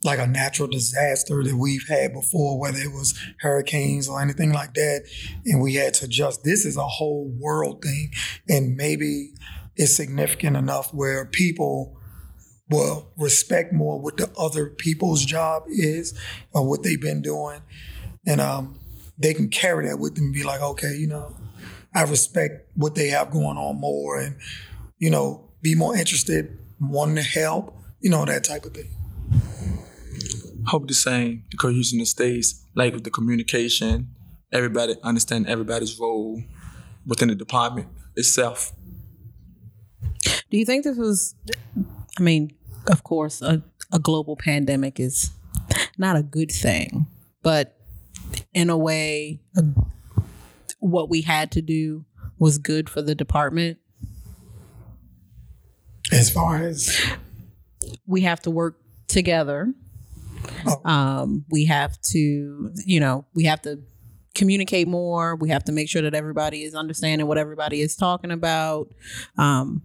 like 0.05 0.19
a 0.19 0.27
natural 0.27 0.69
disaster 0.69 1.43
that 1.43 1.57
we've 1.57 1.87
had 1.89 2.13
before, 2.13 2.61
whether 2.61 2.79
it 2.79 2.93
was 2.93 3.19
hurricanes 3.41 4.09
or 4.09 4.21
anything 4.21 4.53
like 4.53 4.75
that, 4.75 5.05
and 5.45 5.61
we 5.61 5.75
had 5.75 5.95
to 5.95 6.05
adjust. 6.05 6.45
This 6.45 6.65
is 6.65 6.77
a 6.77 6.87
whole 6.87 7.31
world 7.39 7.83
thing, 7.83 8.13
and 8.49 8.77
maybe 8.77 9.33
it's 9.75 9.97
significant 9.97 10.57
enough 10.57 10.93
where 10.93 11.25
people 11.25 11.99
will 12.69 13.13
respect 13.17 13.73
more 13.73 14.01
what 14.01 14.17
the 14.17 14.31
other 14.37 14.67
people's 14.71 15.25
job 15.25 15.63
is 15.69 16.19
or 16.53 16.69
what 16.69 16.83
they've 16.83 17.01
been 17.01 17.23
doing, 17.23 17.61
and 18.27 18.41
um, 18.41 18.79
they 19.19 19.35
can 19.35 19.49
carry 19.49 19.89
that 19.89 19.99
with 19.99 20.15
them 20.15 20.25
and 20.25 20.35
be 20.35 20.43
like, 20.43 20.61
okay, 20.61 20.95
you 20.95 21.07
know, 21.07 21.35
I 21.95 22.03
respect 22.03 22.69
what 22.75 22.95
they 22.95 23.09
have 23.09 23.31
going 23.31 23.57
on 23.57 23.81
more, 23.81 24.19
and 24.19 24.37
you 24.99 25.11
know, 25.11 25.51
be 25.63 25.75
more 25.75 25.97
interested 25.97 26.59
wanting 26.81 27.17
to 27.17 27.23
help, 27.23 27.75
you 28.01 28.11
know, 28.11 28.25
that 28.25 28.45
type 28.45 28.65
of 28.65 28.75
thing. 28.75 28.91
Hope 30.67 30.89
the 30.89 30.95
same, 30.95 31.45
the 31.51 31.57
cohesion 31.57 32.05
stays, 32.05 32.65
like 32.75 32.93
with 32.93 33.05
the 33.05 33.11
communication, 33.11 34.09
everybody 34.53 34.95
understand 35.03 35.47
everybody's 35.49 35.99
role 35.99 36.43
within 37.07 37.29
the 37.29 37.35
department 37.35 37.89
itself. 38.17 38.73
Do 40.51 40.59
you 40.59 40.65
think 40.65 40.85
this 40.85 40.97
was, 40.97 41.35
I 42.19 42.23
mean, 42.23 42.53
of 42.89 43.05
course, 43.05 43.43
a, 43.43 43.63
a 43.93 43.99
global 43.99 44.37
pandemic 44.37 44.99
is 45.01 45.31
not 45.99 46.17
a 46.17 46.23
good 46.23 46.51
thing, 46.51 47.07
but 47.43 47.76
in 48.57 48.71
a 48.71 48.77
way, 48.77 49.39
what 50.79 51.11
we 51.11 51.21
had 51.21 51.53
to 51.53 51.61
do 51.61 52.07
was 52.39 52.57
good 52.57 52.89
for 52.89 53.03
the 53.03 53.15
department 53.15 53.77
as 56.11 56.31
far 56.31 56.63
as 56.63 56.99
we 58.07 58.23
have 58.23 58.41
to 58.41 58.51
work 58.51 58.79
together. 59.09 59.75
Oh. 60.67 60.91
Um, 60.91 61.45
we 61.51 61.67
have 61.67 62.01
to, 62.13 62.73
you 62.87 62.99
know, 62.99 63.27
we 63.35 63.45
have 63.45 63.61
to 63.63 63.83
communicate 64.35 64.89
more. 64.89 65.37
We 65.37 65.51
have 65.51 65.65
to 65.65 65.73
make 65.73 65.91
sure 65.91 66.01
that 66.01 66.15
everybody 66.15 66.63
is 66.63 66.75
understanding 66.75 67.27
what 67.27 67.37
everybody 67.37 67.83
is 67.83 67.95
talking 67.95 68.31
about. 68.31 68.89
Um, 69.37 69.83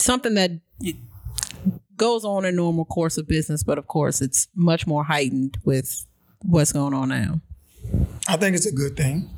something 0.00 0.34
that 0.34 0.50
goes 1.96 2.24
on 2.24 2.44
in 2.44 2.56
normal 2.56 2.86
course 2.86 3.18
of 3.18 3.28
business, 3.28 3.62
but 3.62 3.78
of 3.78 3.86
course, 3.86 4.20
it's 4.20 4.48
much 4.56 4.84
more 4.84 5.04
heightened 5.04 5.58
with 5.64 6.06
what's 6.44 6.72
going 6.72 6.94
on 6.94 7.08
now. 7.08 7.40
I 8.28 8.36
think 8.36 8.56
it's 8.56 8.66
a 8.66 8.72
good 8.72 8.96
thing. 8.96 9.30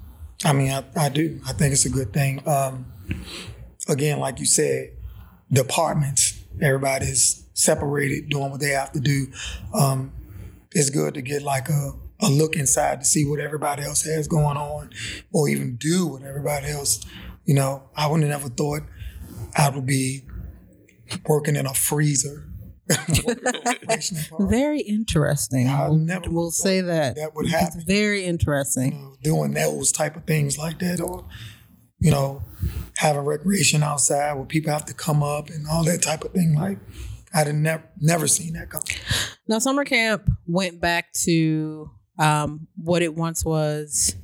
I 0.44 0.52
mean, 0.52 0.70
I, 0.70 0.84
I 0.96 1.08
do. 1.08 1.40
I 1.46 1.52
think 1.52 1.72
it's 1.72 1.86
a 1.86 1.90
good 1.90 2.12
thing. 2.12 2.46
Um, 2.46 2.86
again, 3.88 4.18
like 4.20 4.38
you 4.38 4.46
said, 4.46 4.90
departments. 5.50 6.42
Everybody's 6.60 7.44
separated, 7.54 8.30
doing 8.30 8.50
what 8.50 8.60
they 8.60 8.70
have 8.70 8.92
to 8.92 9.00
do. 9.00 9.26
Um, 9.74 10.12
it's 10.72 10.90
good 10.90 11.14
to 11.14 11.22
get 11.22 11.42
like 11.42 11.68
a, 11.68 11.92
a 12.20 12.28
look 12.28 12.56
inside 12.56 13.00
to 13.00 13.06
see 13.06 13.24
what 13.24 13.40
everybody 13.40 13.82
else 13.82 14.04
has 14.04 14.28
going 14.28 14.56
on, 14.56 14.90
or 15.32 15.48
even 15.48 15.76
do 15.76 16.06
what 16.06 16.22
everybody 16.22 16.68
else. 16.68 17.04
You 17.44 17.54
know, 17.54 17.88
I 17.96 18.06
wouldn't 18.06 18.30
have 18.30 18.40
never 18.42 18.52
thought 18.52 18.82
I 19.56 19.70
would 19.70 19.86
be 19.86 20.24
working 21.26 21.56
in 21.56 21.66
a 21.66 21.74
freezer. 21.74 22.48
very 24.38 24.80
interesting. 24.80 25.68
I 25.68 25.88
never 25.88 26.30
we'll 26.30 26.50
say 26.50 26.80
that. 26.80 27.16
That 27.16 27.34
would 27.34 27.48
happen. 27.48 27.80
It's 27.80 27.84
very 27.84 28.24
interesting. 28.24 28.92
You 28.92 28.98
know, 28.98 29.16
doing 29.22 29.54
those 29.54 29.92
type 29.92 30.16
of 30.16 30.24
things 30.24 30.56
like 30.56 30.78
that, 30.78 31.00
or 31.00 31.26
you 31.98 32.10
know, 32.10 32.42
having 32.96 33.22
recreation 33.22 33.82
outside 33.82 34.34
where 34.34 34.44
people 34.44 34.72
have 34.72 34.84
to 34.86 34.94
come 34.94 35.22
up 35.22 35.48
and 35.50 35.66
all 35.66 35.84
that 35.84 36.02
type 36.02 36.24
of 36.24 36.32
thing. 36.32 36.54
Like 36.54 36.78
I'd 37.34 37.52
never 37.54 37.84
never 38.00 38.26
seen 38.26 38.54
that 38.54 38.70
come. 38.70 38.82
Now 39.48 39.58
summer 39.58 39.84
camp 39.84 40.28
went 40.46 40.80
back 40.80 41.12
to 41.24 41.90
um, 42.18 42.68
what 42.76 43.02
it 43.02 43.14
once 43.14 43.44
was. 43.44 44.14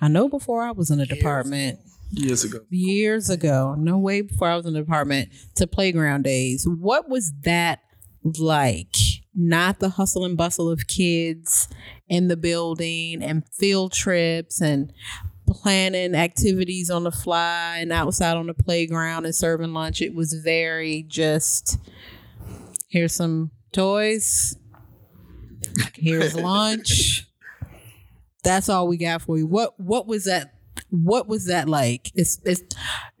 I 0.00 0.08
know 0.08 0.28
before 0.28 0.62
I 0.62 0.72
was 0.72 0.90
in 0.90 0.98
the 0.98 1.06
department. 1.06 1.78
Years 2.12 2.42
ago. 2.42 2.58
Years 2.70 3.30
ago. 3.30 3.76
No 3.78 3.96
way 3.96 4.22
before 4.22 4.48
I 4.48 4.56
was 4.56 4.66
in 4.66 4.72
the 4.72 4.80
department 4.80 5.28
to 5.56 5.66
playground 5.68 6.22
days. 6.22 6.66
What 6.66 7.08
was 7.08 7.32
that 7.42 7.80
like? 8.24 8.96
Not 9.34 9.78
the 9.78 9.90
hustle 9.90 10.24
and 10.24 10.36
bustle 10.36 10.70
of 10.70 10.86
kids 10.86 11.68
in 12.08 12.28
the 12.28 12.36
building 12.36 13.22
and 13.22 13.46
field 13.48 13.92
trips 13.92 14.60
and 14.60 14.92
planning 15.46 16.14
activities 16.14 16.90
on 16.90 17.04
the 17.04 17.10
fly 17.10 17.78
and 17.78 17.92
outside 17.92 18.36
on 18.36 18.46
the 18.46 18.54
playground 18.54 19.24
and 19.24 19.34
serving 19.34 19.72
lunch. 19.72 20.00
It 20.00 20.14
was 20.14 20.34
very 20.34 21.04
just 21.08 21.78
here's 22.88 23.14
some 23.14 23.50
toys, 23.72 24.56
here's 25.94 26.34
lunch. 26.34 27.26
That's 28.42 28.68
all 28.68 28.88
we 28.88 28.96
got 28.96 29.22
for 29.22 29.38
you. 29.38 29.46
What 29.46 29.78
what 29.78 30.06
was 30.06 30.24
that 30.24 30.54
what 30.90 31.28
was 31.28 31.46
that 31.46 31.68
like? 31.68 32.10
It's, 32.14 32.40
it's 32.44 32.62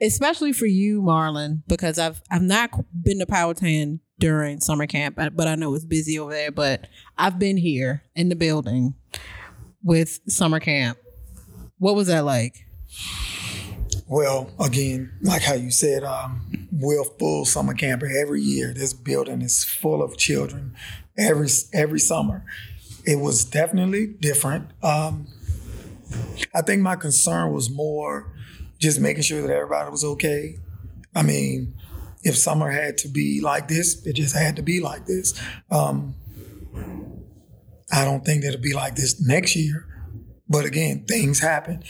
especially 0.00 0.52
for 0.52 0.66
you, 0.66 1.02
Marlon, 1.02 1.62
because 1.68 1.98
I've 1.98 2.22
I've 2.30 2.42
not 2.42 2.70
been 3.02 3.18
to 3.18 3.26
Powhatan 3.26 4.00
during 4.20 4.60
summer 4.60 4.86
camp, 4.86 5.16
but 5.16 5.48
I 5.48 5.56
know 5.56 5.74
it's 5.74 5.84
busy 5.84 6.18
over 6.18 6.32
there. 6.32 6.52
But 6.52 6.86
I've 7.18 7.38
been 7.38 7.56
here 7.56 8.04
in 8.14 8.28
the 8.28 8.36
building 8.36 8.94
with 9.82 10.20
summer 10.28 10.60
camp. 10.60 10.98
What 11.78 11.96
was 11.96 12.06
that 12.06 12.24
like? 12.24 12.66
Well, 14.06 14.50
again, 14.58 15.12
like 15.22 15.42
how 15.42 15.54
you 15.54 15.70
said, 15.70 16.04
um, 16.04 16.68
we're 16.72 17.04
full 17.04 17.44
summer 17.44 17.74
camper 17.74 18.06
every 18.06 18.42
year. 18.42 18.74
This 18.74 18.92
building 18.92 19.40
is 19.40 19.64
full 19.64 20.02
of 20.02 20.16
children 20.16 20.74
every 21.16 21.48
every 21.72 22.00
summer. 22.00 22.44
It 23.04 23.20
was 23.20 23.44
definitely 23.44 24.06
different. 24.06 24.68
Um, 24.82 25.28
I 26.54 26.62
think 26.62 26.82
my 26.82 26.96
concern 26.96 27.52
was 27.52 27.70
more 27.70 28.34
just 28.78 29.00
making 29.00 29.22
sure 29.22 29.42
that 29.42 29.50
everybody 29.50 29.90
was 29.90 30.04
okay. 30.04 30.56
I 31.14 31.22
mean, 31.22 31.74
if 32.22 32.36
summer 32.36 32.70
had 32.70 32.98
to 32.98 33.08
be 33.08 33.40
like 33.40 33.68
this, 33.68 34.04
it 34.06 34.14
just 34.14 34.36
had 34.36 34.56
to 34.56 34.62
be 34.62 34.80
like 34.80 35.06
this. 35.06 35.40
Um, 35.70 36.14
I 37.92 38.04
don't 38.04 38.24
think 38.24 38.42
that 38.42 38.48
it'll 38.48 38.60
be 38.60 38.74
like 38.74 38.94
this 38.94 39.20
next 39.20 39.56
year. 39.56 39.86
But 40.48 40.64
again, 40.64 41.04
things 41.06 41.40
happen. 41.40 41.84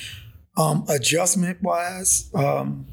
Um, 0.56 0.84
adjustment 0.88 1.62
wise, 1.62 2.30
um, 2.34 2.86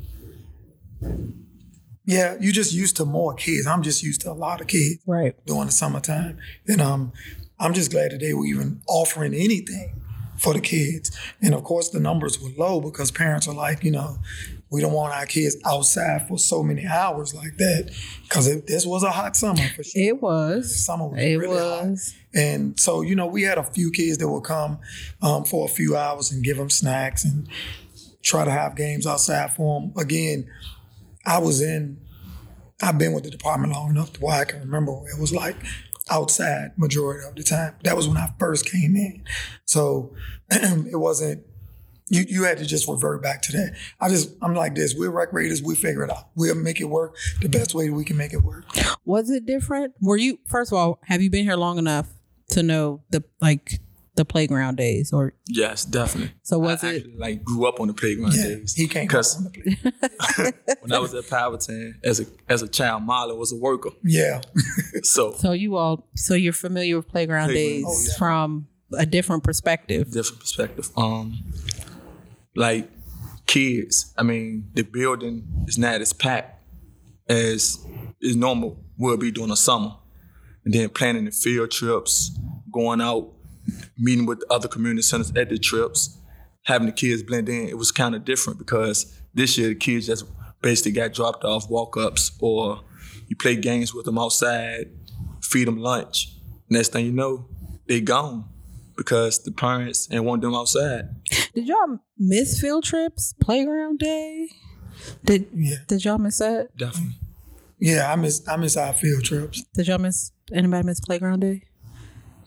yeah, 2.06 2.38
you 2.40 2.54
just 2.54 2.74
used 2.74 2.96
to 2.98 3.06
more 3.06 3.34
kids. 3.34 3.68
I'm 3.68 3.84
just 3.84 4.02
used 4.02 4.22
to 4.22 4.32
a 4.32 4.34
lot 4.34 4.62
of 4.62 4.68
kids 4.68 5.02
right 5.06 5.36
during 5.46 5.66
the 5.66 5.74
summertime, 5.74 6.38
and 6.66 6.80
um, 6.80 7.12
I'm 7.60 7.74
just 7.74 7.92
glad 7.92 8.12
that 8.12 8.22
they 8.22 8.34
were 8.34 8.46
even 8.46 8.82
offering 8.88 9.34
anything 9.34 10.02
for 10.38 10.54
the 10.54 10.62
kids. 10.62 11.12
And 11.42 11.54
of 11.54 11.66
course, 11.66 11.90
the 11.90 12.00
numbers 12.00 12.40
were 12.40 12.52
low 12.58 12.80
because 12.80 13.12
parents 13.12 13.48
are 13.48 13.54
like, 13.54 13.84
you 13.84 13.92
know, 13.92 14.20
we 14.70 14.82
don't 14.82 14.94
want 14.94 15.14
our 15.14 15.26
kids 15.26 15.56
outside 15.66 16.28
for 16.28 16.38
so 16.38 16.62
many 16.62 16.86
hours 16.86 17.34
like 17.34 17.56
that 17.58 17.92
because 18.24 18.64
this 18.66 18.86
was 18.86 19.04
a 19.04 19.12
hot 19.12 19.36
summer 19.36 19.64
for 19.76 19.84
sure. 19.84 20.02
It 20.02 20.22
was. 20.22 20.86
Summer 20.86 21.08
was 21.08 21.20
it 21.20 21.36
really 21.38 21.56
was. 21.56 22.14
hot. 22.14 22.42
And 22.42 22.80
so, 22.80 23.02
you 23.02 23.16
know, 23.16 23.28
we 23.28 23.44
had 23.44 23.58
a 23.58 23.64
few 23.64 23.92
kids 23.92 24.18
that 24.18 24.28
would 24.28 24.44
come 24.44 24.80
um, 25.22 25.46
for 25.46 25.66
a 25.66 25.70
few 25.70 25.96
hours 25.96 26.32
and 26.32 26.44
give 26.44 26.58
them 26.58 26.70
snacks 26.70 27.24
and 27.24 27.48
try 28.22 28.44
to 28.44 28.52
have 28.52 28.76
games 28.76 29.08
outside 29.08 29.54
for 29.54 29.80
them. 29.80 29.94
Again, 29.98 30.50
I 31.26 31.40
was 31.40 31.62
in, 31.62 32.00
I've 32.82 32.98
been 32.98 33.14
with 33.14 33.24
the 33.24 33.32
department 33.32 33.72
long 33.72 33.90
enough 33.90 34.14
to 34.14 34.20
where 34.20 34.42
I 34.42 34.46
can 34.46 34.60
remember 34.60 34.92
it 35.08 35.20
was 35.20 35.34
like 35.34 35.56
outside 36.10 36.72
majority 36.78 37.26
of 37.28 37.36
the 37.36 37.44
time. 37.44 37.76
That 37.84 37.96
was 37.96 38.08
when 38.08 38.18
I 38.18 38.34
first 38.38 38.70
came 38.70 38.96
in. 38.96 39.24
So 39.66 40.14
it 40.52 41.00
wasn't, 41.00 41.44
you, 42.10 42.26
you 42.28 42.44
had 42.44 42.58
to 42.60 42.66
just 42.66 42.88
revert 42.88 43.22
back 43.22 43.42
to 43.44 43.52
that. 43.54 43.76
I 44.00 44.10
just, 44.10 44.32
I'm 44.42 44.54
like 44.54 44.76
this. 44.76 44.94
We're 44.98 45.12
recreators. 45.12 45.62
We 45.64 45.76
figure 45.76 46.04
it 46.04 46.10
out. 46.12 46.30
We'll 46.36 46.56
make 46.56 46.80
it 46.82 46.86
work 46.86 47.16
the 47.42 47.50
best 47.50 47.74
way 47.76 47.90
we 47.90 48.06
can 48.06 48.18
make 48.18 48.34
it 48.34 48.44
work. 48.44 48.66
Was 49.06 49.30
it 49.30 49.46
different? 49.46 49.94
Were 50.02 50.18
you, 50.18 50.40
first 50.48 50.72
of 50.72 50.78
all, 50.78 51.00
have 51.04 51.22
you 51.22 51.30
been 51.30 51.44
here 51.44 51.56
long 51.58 51.78
enough 51.78 52.08
to 52.52 52.64
know 52.64 53.02
the, 53.10 53.24
like, 53.42 53.80
the 54.16 54.26
playground 54.26 54.78
days 54.78 55.14
or 55.14 55.34
Yes, 55.48 55.86
definitely. 55.86 56.34
so 56.42 56.58
was 56.58 56.84
I 56.84 56.88
it 56.94 56.96
actually, 56.98 57.18
like 57.18 57.44
grew 57.44 57.68
up 57.68 57.80
on 57.80 57.88
the 57.88 57.94
playground 57.94 58.34
Yeah, 58.36 58.44
days. 58.46 58.74
he 58.74 58.88
can't 58.88 59.08
because 59.08 59.38
on 59.38 59.44
the 59.44 59.50
play. 59.52 60.52
when 60.82 60.92
I 60.92 60.98
was 60.98 61.14
at 61.14 61.30
Powhatan 61.30 62.00
as 62.04 62.20
a 62.22 62.26
as 62.50 62.64
a 62.64 62.68
child, 62.68 63.04
Marlon 63.04 63.38
was 63.38 63.52
a 63.52 63.56
worker. 63.56 63.92
Yeah. 64.04 64.42
So 65.04 65.34
so 65.34 65.52
you 65.52 65.76
all 65.76 66.08
so 66.16 66.34
you're 66.34 66.52
familiar 66.52 66.96
with 66.98 67.08
playground 67.08 67.50
Playground. 67.50 67.54
days 67.54 67.86
Oh, 67.88 68.06
yeah. 68.08 68.18
from 68.18 68.68
a 68.98 69.06
different 69.06 69.44
perspective 69.44 70.10
different 70.10 70.40
perspective. 70.40 70.90
Um, 70.98 71.38
like 72.58 72.90
kids, 73.46 74.14
I 74.18 74.24
mean, 74.24 74.70
the 74.74 74.82
building 74.82 75.48
is 75.68 75.78
not 75.78 76.02
as 76.02 76.12
packed 76.12 76.60
as 77.30 77.86
is 78.20 78.36
normal 78.36 78.84
would 78.98 79.20
be 79.20 79.32
during 79.32 79.50
the 79.50 79.56
summer, 79.56 79.92
and 80.66 80.74
then 80.74 80.90
planning 80.90 81.26
the 81.26 81.32
field 81.32 81.70
trips, 81.70 82.38
going 82.72 83.00
out, 83.00 83.32
meeting 83.98 84.26
with 84.26 84.44
other 84.50 84.68
community 84.68 85.04
centers 85.04 85.32
at 85.36 85.50
the 85.50 85.58
trips, 85.60 86.18
having 86.64 86.88
the 86.88 86.94
kids 86.94 87.22
blend 87.22 87.48
in. 87.48 87.70
It 87.70 87.78
was 87.78 87.92
kind 87.92 88.16
of 88.16 88.26
different 88.26 88.58
because 88.58 89.22
this 89.36 89.56
year 89.58 89.70
the 89.70 89.76
kids 89.76 90.08
just 90.08 90.26
basically 90.62 90.94
got 90.94 91.14
dropped 91.14 91.44
off 91.44 91.70
walk 91.70 91.96
ups, 91.96 92.32
or 92.40 92.82
you 93.28 93.36
play 93.36 93.56
games 93.56 93.94
with 93.94 94.06
them 94.06 94.18
outside, 94.18 94.88
feed 95.44 95.68
them 95.68 95.78
lunch. 95.78 96.34
Next 96.70 96.92
thing 96.92 97.06
you 97.06 97.12
know, 97.12 97.48
they 97.88 98.02
gone 98.02 98.46
because 98.98 99.44
the 99.44 99.52
parents 99.52 100.08
ain't 100.12 100.24
want 100.24 100.42
them 100.42 100.54
outside. 100.56 101.10
did 101.54 101.68
y'all 101.68 102.00
miss 102.18 102.60
field 102.60 102.84
trips 102.84 103.34
playground 103.40 104.00
day 104.00 104.50
did 105.24 105.48
Yeah. 105.54 105.76
did 105.88 106.04
y'all 106.04 106.18
miss 106.18 106.40
that 106.40 106.76
Definitely. 106.78 107.16
Yeah. 107.80 108.12
I 108.12 108.16
miss, 108.16 108.46
I 108.48 108.58
miss 108.58 108.76
our 108.76 108.94
field 108.94 109.24
trips. 109.24 109.64
did 109.76 109.88
y'all 109.88 110.00
miss 110.00 110.32
anybody 110.52 110.86
miss 110.86 111.00
playground 111.00 111.42
day 111.42 111.64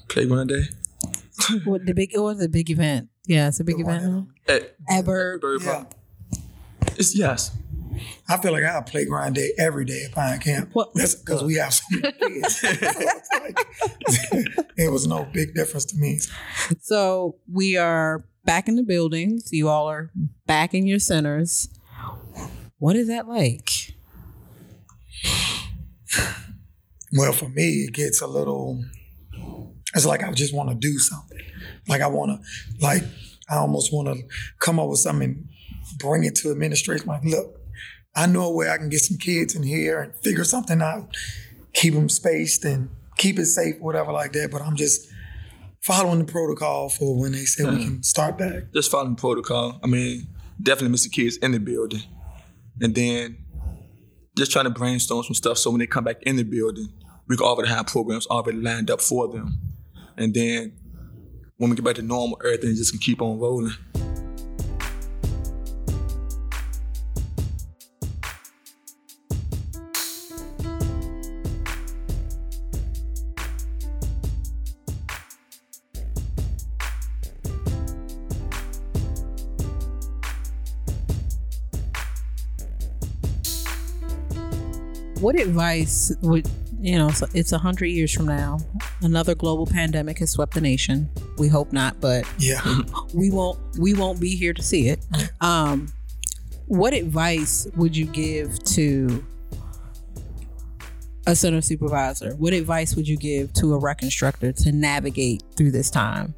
Playground 0.09 0.49
day. 0.49 0.65
what 1.65 1.87
the 1.87 1.95
big 1.95 2.11
it 2.13 2.19
was 2.19 2.43
a 2.43 2.49
big 2.49 2.69
event 2.71 3.09
yeah 3.27 3.49
it's 3.49 3.61
a 3.61 3.65
big 3.65 3.77
The 3.77 3.83
event 3.83 4.29
At 4.49 4.75
at 4.89 5.05
Byrd. 5.05 5.41
Byrd 5.41 5.63
Yeah. 5.63 5.85
It's 6.97 7.15
yes. 7.17 7.53
I 8.29 8.37
feel 8.39 8.53
like 8.53 8.65
I 8.65 8.73
have 8.73 8.87
playground 8.87 9.35
day 9.35 9.51
every 9.59 9.85
day 9.85 10.05
at 10.07 10.13
Pine 10.13 10.39
Camp. 10.41 10.71
What- 10.73 10.91
That's 10.95 11.15
because 11.15 11.43
we 11.43 11.55
have 11.57 11.75
so 11.75 11.85
many 11.91 12.13
kids. 12.21 12.65
Like, 13.41 13.59
it 14.77 14.91
was 14.93 15.07
no 15.07 15.25
big 15.33 15.55
difference 15.55 15.85
to 15.87 15.97
me. 15.97 16.19
So 16.81 17.37
we 17.51 17.77
are 17.77 18.25
back 18.45 18.69
in 18.69 18.77
the 18.77 18.83
buildings. 18.83 19.49
You 19.53 19.69
all 19.69 19.87
are 19.89 20.11
back 20.47 20.75
in 20.75 20.87
your 20.87 20.99
centers. 20.99 21.69
What 22.79 22.97
is 22.97 23.09
that 23.09 23.29
like? 23.29 23.71
Well, 27.13 27.33
for 27.33 27.49
me, 27.49 27.85
it 27.85 27.93
gets 27.95 28.21
a 28.21 28.27
little. 28.27 28.83
It's 29.95 30.07
like 30.07 30.23
I 30.23 30.31
just 30.33 30.55
want 30.55 30.69
to 30.71 30.75
do 30.77 30.99
something. 30.99 31.39
Like 31.89 32.01
I 32.03 32.07
want 32.07 32.41
to, 32.41 32.47
like 32.81 33.03
I 33.49 33.57
almost 33.57 33.93
want 33.93 34.09
to 34.09 34.23
come 34.61 34.79
up 34.79 34.89
with 34.89 35.01
something, 35.01 35.29
and 35.31 35.49
bring 35.99 36.25
it 36.25 36.37
to 36.37 36.51
administration. 36.51 37.07
Like, 37.09 37.25
look, 37.25 37.60
I 38.15 38.27
know 38.27 38.45
a 38.45 38.53
way 38.53 38.69
I 38.69 38.77
can 38.77 38.89
get 38.89 39.01
some 39.01 39.19
kids 39.19 39.55
in 39.55 39.63
here 39.63 40.01
and 40.01 40.15
figure 40.17 40.45
something 40.45 40.83
out, 40.83 41.15
keep 41.73 41.95
them 41.95 42.09
spaced 42.09 42.65
and 42.65 42.91
keep 43.17 43.39
it 43.39 43.47
safe, 43.47 43.79
whatever 43.79 44.13
like 44.13 44.33
that. 44.33 44.51
But 44.51 44.63
I'm 44.63 44.77
just 44.77 45.09
following 45.81 46.19
the 46.19 46.31
protocol 46.31 46.89
for 46.89 47.19
when 47.19 47.33
they 47.33 47.45
say 47.45 47.65
we 47.65 47.77
hmm. 47.77 47.83
can 47.83 48.03
start 48.03 48.37
back. 48.39 48.73
Just 48.75 48.91
following 48.91 49.17
protocol. 49.17 49.79
I 49.83 49.87
mean, 49.87 50.27
definitely 50.63 50.91
miss 50.91 51.05
the 51.05 51.11
kids 51.11 51.37
in 51.39 51.53
the 51.53 51.61
building. 51.61 52.03
And 52.81 52.95
then 52.95 53.39
just 54.37 54.53
trying 54.53 54.65
to 54.65 54.71
brainstorm 54.71 55.23
some 55.23 55.35
stuff 55.35 55.59
so 55.59 55.71
when 55.71 55.81
they 55.81 55.87
come 55.87 56.05
back 56.05 56.23
in 56.23 56.37
the 56.37 56.43
building, 56.43 56.89
we 57.29 57.37
can 57.37 57.47
already 57.47 57.69
have 57.69 57.87
programs 57.87 58.27
already 58.27 58.59
lined 58.59 58.91
up 58.91 59.01
for 59.01 59.29
them. 59.29 59.59
And 60.17 60.35
then 60.35 60.73
when 61.57 61.71
we 61.71 61.77
get 61.77 61.85
back 61.85 61.97
to 61.97 62.03
normal, 62.03 62.41
everything 62.45 62.75
just 62.75 62.91
can 62.91 63.01
keep 63.01 63.23
on 63.23 63.39
rolling. 63.39 63.75
What 85.21 85.39
advice 85.39 86.13
would 86.23 86.49
you 86.81 86.97
know? 86.97 87.11
So 87.11 87.27
it's 87.35 87.53
a 87.53 87.59
hundred 87.59 87.87
years 87.89 88.13
from 88.13 88.27
now. 88.27 88.59
Another 89.03 89.35
global 89.35 89.67
pandemic 89.67 90.19
has 90.19 90.31
swept 90.31 90.55
the 90.55 90.61
nation. 90.63 91.11
We 91.37 91.49
hope 91.49 91.73
not, 91.73 92.01
but 92.01 92.25
Yeah. 92.39 92.63
we 93.15 93.31
won't. 93.31 93.59
We 93.79 93.95
won't 93.95 94.21
be 94.21 94.35
here 94.35 94.55
to 94.55 94.63
see 94.63 94.89
it. 94.89 95.05
Um, 95.41 95.93
what 96.67 96.95
advice 96.95 97.67
would 97.77 97.97
you 97.97 98.07
give 98.07 98.63
to 98.65 99.25
a 101.27 101.37
center 101.37 101.61
supervisor? 101.61 102.35
What 102.37 102.55
advice 102.55 102.97
would 102.97 103.07
you 103.07 103.17
give 103.19 103.53
to 103.55 103.75
a 103.75 103.79
rec 103.79 104.03
instructor 104.03 104.53
to 104.53 104.73
navigate 104.73 105.43
through 105.57 105.73
this 105.73 105.91
time? 105.91 106.35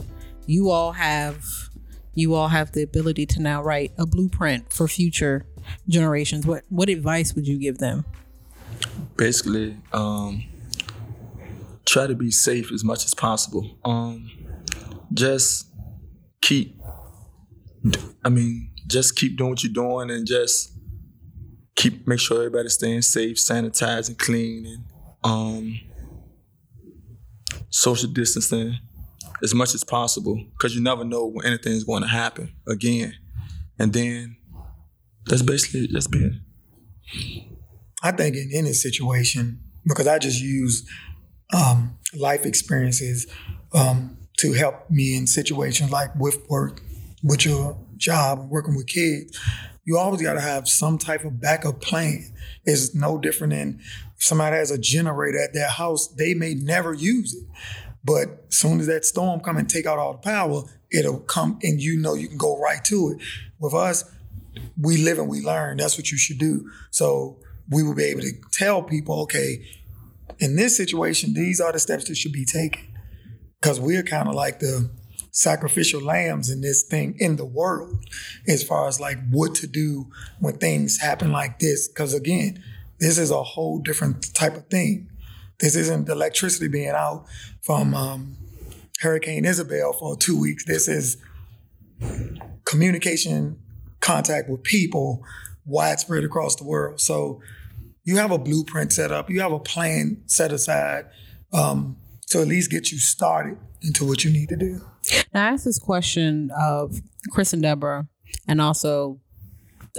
You 0.47 0.71
all 0.71 0.90
have 0.92 1.45
you 2.14 2.35
all 2.35 2.49
have 2.49 2.73
the 2.73 2.83
ability 2.83 3.27
to 3.27 3.40
now 3.40 3.62
write 3.62 3.92
a 3.97 4.07
blueprint 4.07 4.73
for 4.73 4.88
future 4.88 5.47
generations. 5.88 6.47
What 6.47 6.64
what 6.68 6.88
advice 6.88 7.35
would 7.35 7.47
you 7.47 7.59
give 7.59 7.79
them? 7.79 8.05
Basically 9.16 9.77
um, 9.92 10.44
try 11.85 12.07
to 12.07 12.14
be 12.14 12.31
safe 12.31 12.72
as 12.72 12.85
much 12.85 13.05
as 13.05 13.14
possible. 13.14 13.79
Um, 13.85 14.31
just 15.12 15.68
keep, 16.40 16.81
I 18.25 18.29
mean, 18.29 18.70
just 18.87 19.16
keep 19.16 19.37
doing 19.37 19.51
what 19.51 19.62
you're 19.64 19.72
doing 19.72 20.11
and 20.11 20.27
just 20.27 20.72
keep 21.77 22.07
make 22.07 22.20
sure 22.20 22.38
everybody's 22.38 22.75
staying 22.75 23.03
safe, 23.03 23.37
sanitizing, 23.37 24.18
clean, 24.18 24.66
and 24.66 24.85
um, 25.25 25.81
social 27.70 28.11
distancing. 28.11 28.79
as 29.42 29.55
much 29.55 29.75
as 29.75 29.83
possible 29.83 30.40
because 30.53 30.75
you 30.75 30.81
never 30.81 31.05
know 31.05 31.27
when 31.27 31.44
anything's 31.44 31.85
going 31.85 32.03
to 32.03 32.09
happen 32.09 32.55
again. 32.68 33.14
And 33.79 33.92
then 33.92 34.37
that's 35.27 35.42
basically 35.42 35.88
that's 35.92 36.07
been. 36.07 36.42
I 38.03 38.12
think 38.12 38.37
in 38.37 38.51
any 38.53 38.73
situation, 38.73 39.61
because 39.87 40.07
I 40.07 40.19
just 40.19 40.41
use 40.41 40.88
um, 41.53 41.99
life 42.15 42.45
experiences 42.45 43.27
um, 43.73 44.17
to 44.38 44.53
help 44.53 44.91
me 44.91 45.17
in 45.17 45.27
situations 45.27 45.91
like 45.91 46.15
with 46.17 46.49
work, 46.49 46.83
with 47.23 47.45
your 47.45 47.79
job, 47.97 48.49
working 48.51 48.75
with 48.75 48.87
kids. 48.87 49.38
You 49.85 49.99
always 49.99 50.23
got 50.23 50.35
to 50.35 50.41
have 50.41 50.69
some 50.69 50.99
type 50.99 51.25
of 51.25 51.41
backup 51.41 51.81
plan. 51.81 52.33
It's 52.65 52.95
no 52.95 53.19
different 53.19 53.53
than 53.53 53.81
if 54.17 54.25
somebody 54.25 54.57
has 54.57 54.71
a 54.71 54.79
generator 54.79 55.41
at 55.41 55.53
their 55.53 55.69
house, 55.69 56.09
they 56.09 56.35
may 56.35 56.55
never 56.55 56.95
use 56.95 57.35
it. 57.35 57.47
But 58.05 58.47
as 58.49 58.57
soon 58.57 58.81
as 58.81 58.87
that 58.87 59.05
storm 59.05 59.41
come 59.41 59.57
and 59.57 59.69
take 59.69 59.87
out 59.87 59.99
all 59.99 60.12
the 60.12 60.19
power, 60.19 60.65
it'll 60.91 61.21
come 61.21 61.59
and 61.62 61.81
you 61.81 61.99
know 61.99 62.15
you 62.15 62.29
can 62.29 62.38
go 62.38 62.59
right 62.59 62.85
to 62.87 63.11
it. 63.11 63.27
With 63.59 63.75
us, 63.75 64.05
we 64.81 64.99
live 64.99 65.19
and 65.19 65.29
we 65.29 65.41
learn. 65.41 65.79
That's 65.79 65.97
what 65.97 66.11
you 66.11 66.19
should 66.19 66.38
do. 66.38 66.71
So 66.91 67.38
we 67.70 67.83
will 67.83 67.94
be 67.94 68.05
able 68.05 68.22
to 68.22 68.33
tell 68.53 68.83
people, 68.83 69.20
okay, 69.22 69.64
in 70.38 70.57
this 70.57 70.77
situation, 70.77 71.35
these 71.35 71.61
are 71.61 71.72
the 71.72 71.79
steps 71.79 72.05
that 72.07 72.16
should 72.16 72.33
be 72.33 72.44
taken. 72.44 72.88
Because 73.61 73.79
we're 73.79 74.03
kind 74.03 74.29
of 74.29 74.35
like 74.35 74.59
the 74.59 74.90
sacrificial 75.31 76.01
lambs 76.01 76.51
in 76.51 76.61
this 76.61 76.83
thing 76.83 77.16
in 77.18 77.37
the 77.37 77.44
world, 77.44 78.05
as 78.48 78.62
far 78.62 78.88
as 78.88 79.01
like 79.01 79.18
what 79.31 79.55
to 79.57 79.66
do 79.66 80.11
when 80.40 80.59
things 80.59 81.01
happen 81.01 81.33
like 81.33 81.59
this. 81.59 81.88
Because 81.88 82.12
again, 82.12 82.62
this 82.98 83.18
is 83.18 83.31
a 83.31 83.42
whole 83.42 83.79
different 83.79 84.35
type 84.35 84.57
of 84.57 84.66
thing. 84.66 85.09
This 85.61 85.77
isn't 85.77 86.09
electricity 86.09 86.68
being 86.68 86.88
out 86.88 87.25
from 87.62 87.94
um, 87.94 88.37
Hurricane 89.01 89.44
Isabel 89.44 89.92
for 89.92 90.16
two 90.16 90.38
weeks. 90.38 90.64
This 90.64 90.88
is 90.88 91.16
communication, 92.64 93.61
contact 94.01 94.48
with 94.48 94.62
people 94.64 95.22
widespread 95.64 96.25
across 96.25 96.57
the 96.57 96.64
world. 96.64 97.01
So 97.01 97.40
you 98.05 98.16
have 98.16 98.31
a 98.31 98.38
blueprint 98.38 98.92
set 98.92 99.12
up, 99.12 99.31
you 99.31 99.40
have 99.40 99.53
a 99.53 99.61
plan 99.61 100.22
set 100.27 100.53
aside 100.53 101.07
um, 101.53 101.96
to 102.29 102.40
at 102.40 102.48
least 102.48 102.70
get 102.70 102.90
you 102.90 102.98
started 102.98 103.59
into 103.83 104.05
what 104.05 104.25
you 104.25 104.33
need 104.33 104.48
to 104.48 104.57
do. 104.57 104.81
Now, 105.35 105.46
I 105.46 105.48
asked 105.51 105.64
this 105.64 105.79
question 105.79 106.51
of 106.59 107.01
Chris 107.31 107.53
and 107.53 107.62
Deborah, 107.62 108.09
and 108.48 108.61
also 108.61 109.20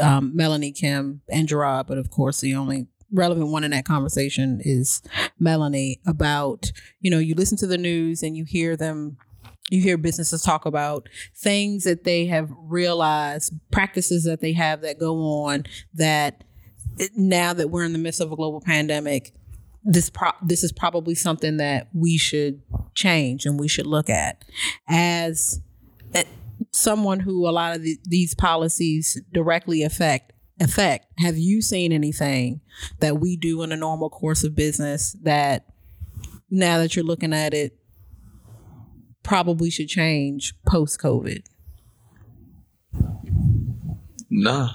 um, 0.02 0.36
Melanie, 0.36 0.71
Kim, 0.71 1.21
and 1.30 1.47
Gerard, 1.47 1.88
but 1.88 1.97
of 1.97 2.10
course, 2.10 2.41
the 2.41 2.56
only 2.56 2.88
relevant 3.12 3.49
one 3.49 3.63
in 3.63 3.71
that 3.71 3.86
conversation 3.86 4.60
is 4.63 5.02
Melanie 5.39 6.02
about, 6.06 6.71
you 6.99 7.12
know, 7.12 7.19
you 7.19 7.36
listen 7.36 7.58
to 7.60 7.67
the 7.67 7.78
news 7.78 8.23
and 8.23 8.36
you 8.36 8.43
hear 8.43 8.76
them 8.76 9.17
you 9.69 9.82
hear 9.82 9.97
businesses 9.97 10.41
talk 10.41 10.65
about 10.65 11.08
things 11.36 11.84
that 11.84 12.04
they 12.04 12.26
have 12.26 12.49
realized, 12.58 13.54
practices 13.71 14.23
that 14.26 14.41
they 14.41 14.54
have 14.54 14.82
that 14.82 14.99
go 14.99 15.15
on 15.43 15.63
that 15.93 16.43
now 17.15 17.54
that 17.54 17.69
we're 17.69 17.84
in 17.84 17.93
the 17.93 17.99
midst 17.99 18.21
of 18.21 18.32
a 18.32 18.36
global 18.36 18.62
pandemic, 18.62 19.34
this 19.84 20.10
pro- 20.10 20.32
this 20.41 20.63
is 20.63 20.71
probably 20.71 21.15
something 21.15 21.58
that 21.58 21.88
we 21.93 22.17
should 22.17 22.62
change 22.93 23.45
and 23.45 23.60
we 23.60 23.67
should 23.67 23.88
look 23.88 24.10
at. 24.10 24.43
As 24.88 25.62
eh, 26.13 26.23
someone 26.71 27.21
who 27.21 27.47
a 27.47 27.52
lot 27.52 27.76
of 27.76 27.82
the, 27.82 27.97
these 28.06 28.36
policies 28.36 29.19
directly 29.34 29.84
affect 29.84 30.32
affect 30.62 31.08
have 31.17 31.36
you 31.36 31.63
seen 31.63 31.91
anything 31.91 32.62
that 32.99 33.19
we 33.19 33.36
do 33.36 33.63
in 33.63 33.71
a 33.71 33.76
normal 33.76 34.08
course 34.08 34.43
of 34.43 34.56
business 34.56 35.17
that 35.23 35.65
now 36.52 36.78
that 36.78 36.95
you're 36.95 37.04
looking 37.04 37.34
at 37.34 37.56
it 37.56 37.76
probably 39.23 39.69
should 39.69 39.88
change 39.88 40.53
post 40.67 40.99
covid 40.99 41.43
nah 44.29 44.69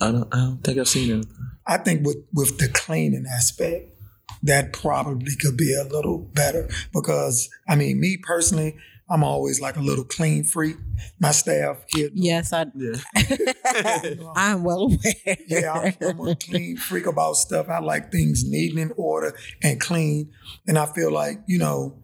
i 0.00 0.10
don't 0.10 0.34
i 0.34 0.38
don't 0.38 0.62
think 0.64 0.78
i've 0.78 0.88
seen 0.88 1.20
it 1.20 1.26
i 1.66 1.76
think 1.76 2.06
with 2.06 2.18
with 2.32 2.58
the 2.58 2.68
cleaning 2.68 3.26
aspect 3.26 3.94
that 4.42 4.72
probably 4.72 5.34
could 5.36 5.56
be 5.56 5.74
a 5.74 5.84
little 5.84 6.18
better 6.18 6.68
because 6.92 7.50
I 7.68 7.76
mean, 7.76 8.00
me 8.00 8.16
personally, 8.16 8.76
I'm 9.10 9.24
always 9.24 9.60
like 9.60 9.76
a 9.76 9.80
little 9.80 10.04
clean 10.04 10.44
freak. 10.44 10.76
My 11.18 11.30
staff 11.30 11.78
here. 11.88 12.10
Yes, 12.12 12.52
I. 12.52 12.66
Yeah. 12.74 12.96
I'm 14.36 14.64
well 14.64 14.82
aware. 14.82 15.36
yeah, 15.46 15.72
I'm, 15.72 15.94
I'm, 16.02 16.28
a 16.28 16.36
clean 16.36 16.76
freak 16.76 17.06
about 17.06 17.34
stuff. 17.34 17.68
I 17.68 17.78
like 17.78 18.12
things 18.12 18.44
neat 18.44 18.72
and 18.72 18.90
in 18.90 18.92
order 18.96 19.36
and 19.62 19.80
clean, 19.80 20.32
and 20.66 20.78
I 20.78 20.86
feel 20.86 21.12
like 21.12 21.40
you 21.46 21.58
know, 21.58 21.98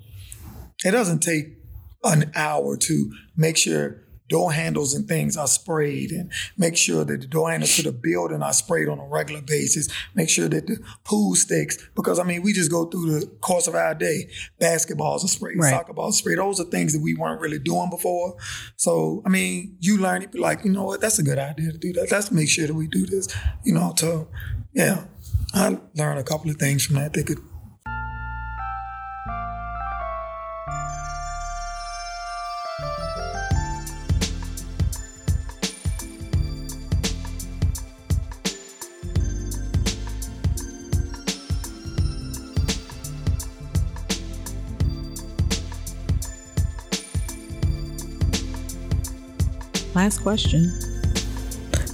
it 0.85 0.93
doesn't 0.93 1.21
take 1.21 1.59
an 2.05 2.31
hour 2.35 2.77
to 2.77 3.13
make 3.37 3.57
sure 3.57 4.05
door 4.29 4.53
handles 4.53 4.95
and 4.95 5.07
things 5.07 5.37
are 5.37 5.47
sprayed 5.47 6.11
and 6.11 6.33
make 6.57 6.77
sure 6.77 7.05
that 7.05 7.21
the 7.21 7.27
door 7.27 7.51
handles 7.51 7.77
to 7.77 7.83
the 7.83 7.93
building 7.93 8.43
are 8.43 8.53
sprayed 8.53 8.89
on 8.89 8.99
a 8.99 9.07
regular 9.07 9.43
basis. 9.43 9.89
Make 10.15 10.31
sure 10.31 10.49
that 10.49 10.67
the 10.67 10.79
pool 11.05 11.35
sticks, 11.35 11.77
because 11.95 12.19
I 12.19 12.25
mean, 12.25 12.43
we 12.43 12.53
just 12.53 12.71
go 12.71 12.87
through 12.87 13.21
the 13.21 13.27
course 13.27 13.67
of 13.67 13.75
our 13.75 13.95
day. 13.95 14.31
Basketballs 14.61 15.25
are 15.25 15.29
sprayed, 15.29 15.59
right. 15.59 15.71
soccer 15.71 15.93
balls 15.93 16.17
are 16.17 16.19
sprayed. 16.19 16.39
Those 16.39 16.59
are 16.59 16.65
things 16.65 16.95
that 16.95 17.03
we 17.03 17.15
weren't 17.15 17.41
really 17.41 17.59
doing 17.59 17.91
before. 17.91 18.37
So, 18.77 19.23
I 19.27 19.29
mean, 19.29 19.77
you 19.81 19.99
learn 19.99 20.23
it, 20.23 20.35
like, 20.35 20.65
you 20.65 20.73
know 20.73 20.85
what, 20.85 21.01
that's 21.01 21.19
a 21.19 21.23
good 21.23 21.39
idea 21.39 21.73
to 21.73 21.79
do 21.79 21.93
that. 21.95 22.11
Let's 22.11 22.31
make 22.31 22.49
sure 22.49 22.67
that 22.67 22.75
we 22.75 22.87
do 22.87 23.07
this, 23.07 23.29
you 23.65 23.75
know, 23.75 23.93
to, 23.99 24.27
yeah. 24.73 25.05
I 25.53 25.79
learned 25.95 26.19
a 26.19 26.25
couple 26.25 26.51
of 26.51 26.57
things 26.57 26.85
from 26.85 26.97
that 26.97 27.13
that 27.13 27.27
could 27.27 27.39
Last 50.05 50.21
question. 50.21 50.71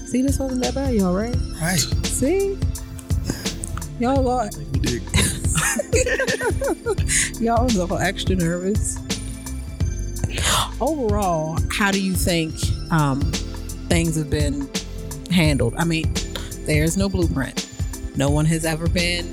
See, 0.09 0.21
this 0.23 0.41
wasn't 0.41 0.65
that 0.65 0.75
bad, 0.75 0.95
y'all, 0.95 1.15
right? 1.15 1.37
Right. 1.63 1.79
See? 1.79 2.59
Y'all 4.01 4.29
are. 4.29 4.51
y'all 7.41 7.63
was 7.63 7.77
a 7.77 7.83
little 7.83 7.99
extra 7.99 8.35
nervous. 8.35 8.99
Overall, 10.81 11.57
how 11.71 11.93
do 11.93 12.03
you 12.03 12.15
think 12.15 12.53
um, 12.91 13.21
things 13.89 14.17
have 14.17 14.29
been 14.29 14.69
handled? 15.31 15.75
I 15.79 15.85
mean, 15.85 16.13
there's 16.67 16.97
no 16.97 17.09
blueprint. 17.09 17.69
No 18.17 18.29
one 18.29 18.45
has 18.47 18.65
ever 18.65 18.89
been 18.89 19.33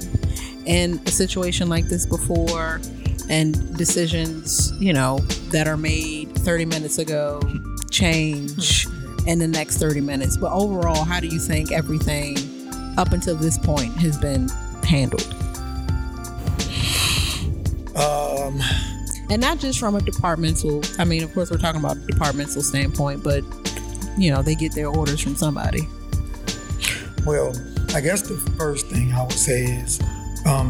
in 0.67 1.01
a 1.07 1.09
situation 1.09 1.67
like 1.67 1.85
this 1.85 2.05
before, 2.05 2.79
and 3.27 3.75
decisions, 3.75 4.71
you 4.79 4.93
know, 4.93 5.17
that 5.49 5.67
are 5.67 5.77
made 5.77 6.35
30 6.35 6.65
minutes 6.65 6.99
ago 6.99 7.41
change 7.89 8.87
in 9.25 9.39
the 9.39 9.47
next 9.47 9.77
30 9.77 10.01
minutes. 10.01 10.37
But 10.37 10.51
overall, 10.51 11.03
how 11.03 11.19
do 11.19 11.27
you 11.27 11.39
think 11.39 11.71
everything 11.71 12.37
up 12.97 13.11
until 13.11 13.35
this 13.35 13.57
point 13.57 13.93
has 13.97 14.17
been 14.17 14.49
handled? 14.83 15.33
Um, 17.95 18.61
and 19.29 19.41
not 19.41 19.59
just 19.59 19.79
from 19.79 19.95
a 19.95 20.01
departmental, 20.01 20.81
I 20.99 21.03
mean, 21.03 21.23
of 21.23 21.33
course, 21.33 21.51
we're 21.51 21.57
talking 21.57 21.81
about 21.81 21.97
a 21.97 22.05
departmental 22.05 22.61
standpoint, 22.61 23.23
but, 23.23 23.43
you 24.17 24.31
know, 24.31 24.41
they 24.41 24.55
get 24.55 24.73
their 24.73 24.87
orders 24.87 25.19
from 25.19 25.35
somebody. 25.35 25.87
Well, 27.25 27.53
I 27.93 28.01
guess 28.01 28.21
the 28.21 28.37
first 28.57 28.87
thing 28.87 29.11
I 29.11 29.23
would 29.23 29.31
say 29.33 29.63
is, 29.63 29.99
um, 30.45 30.69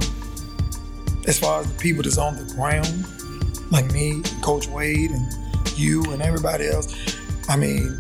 as 1.28 1.38
far 1.38 1.62
as 1.62 1.72
the 1.72 1.78
people 1.80 2.04
that's 2.04 2.18
on 2.18 2.36
the 2.36 2.54
ground, 2.56 3.06
like 3.70 3.92
me, 3.92 4.24
Coach 4.42 4.68
Wade, 4.68 5.12
and 5.12 5.47
you, 5.78 6.04
and 6.12 6.22
everybody 6.22 6.68
else, 6.68 6.94
I 7.50 7.56
mean, 7.56 7.98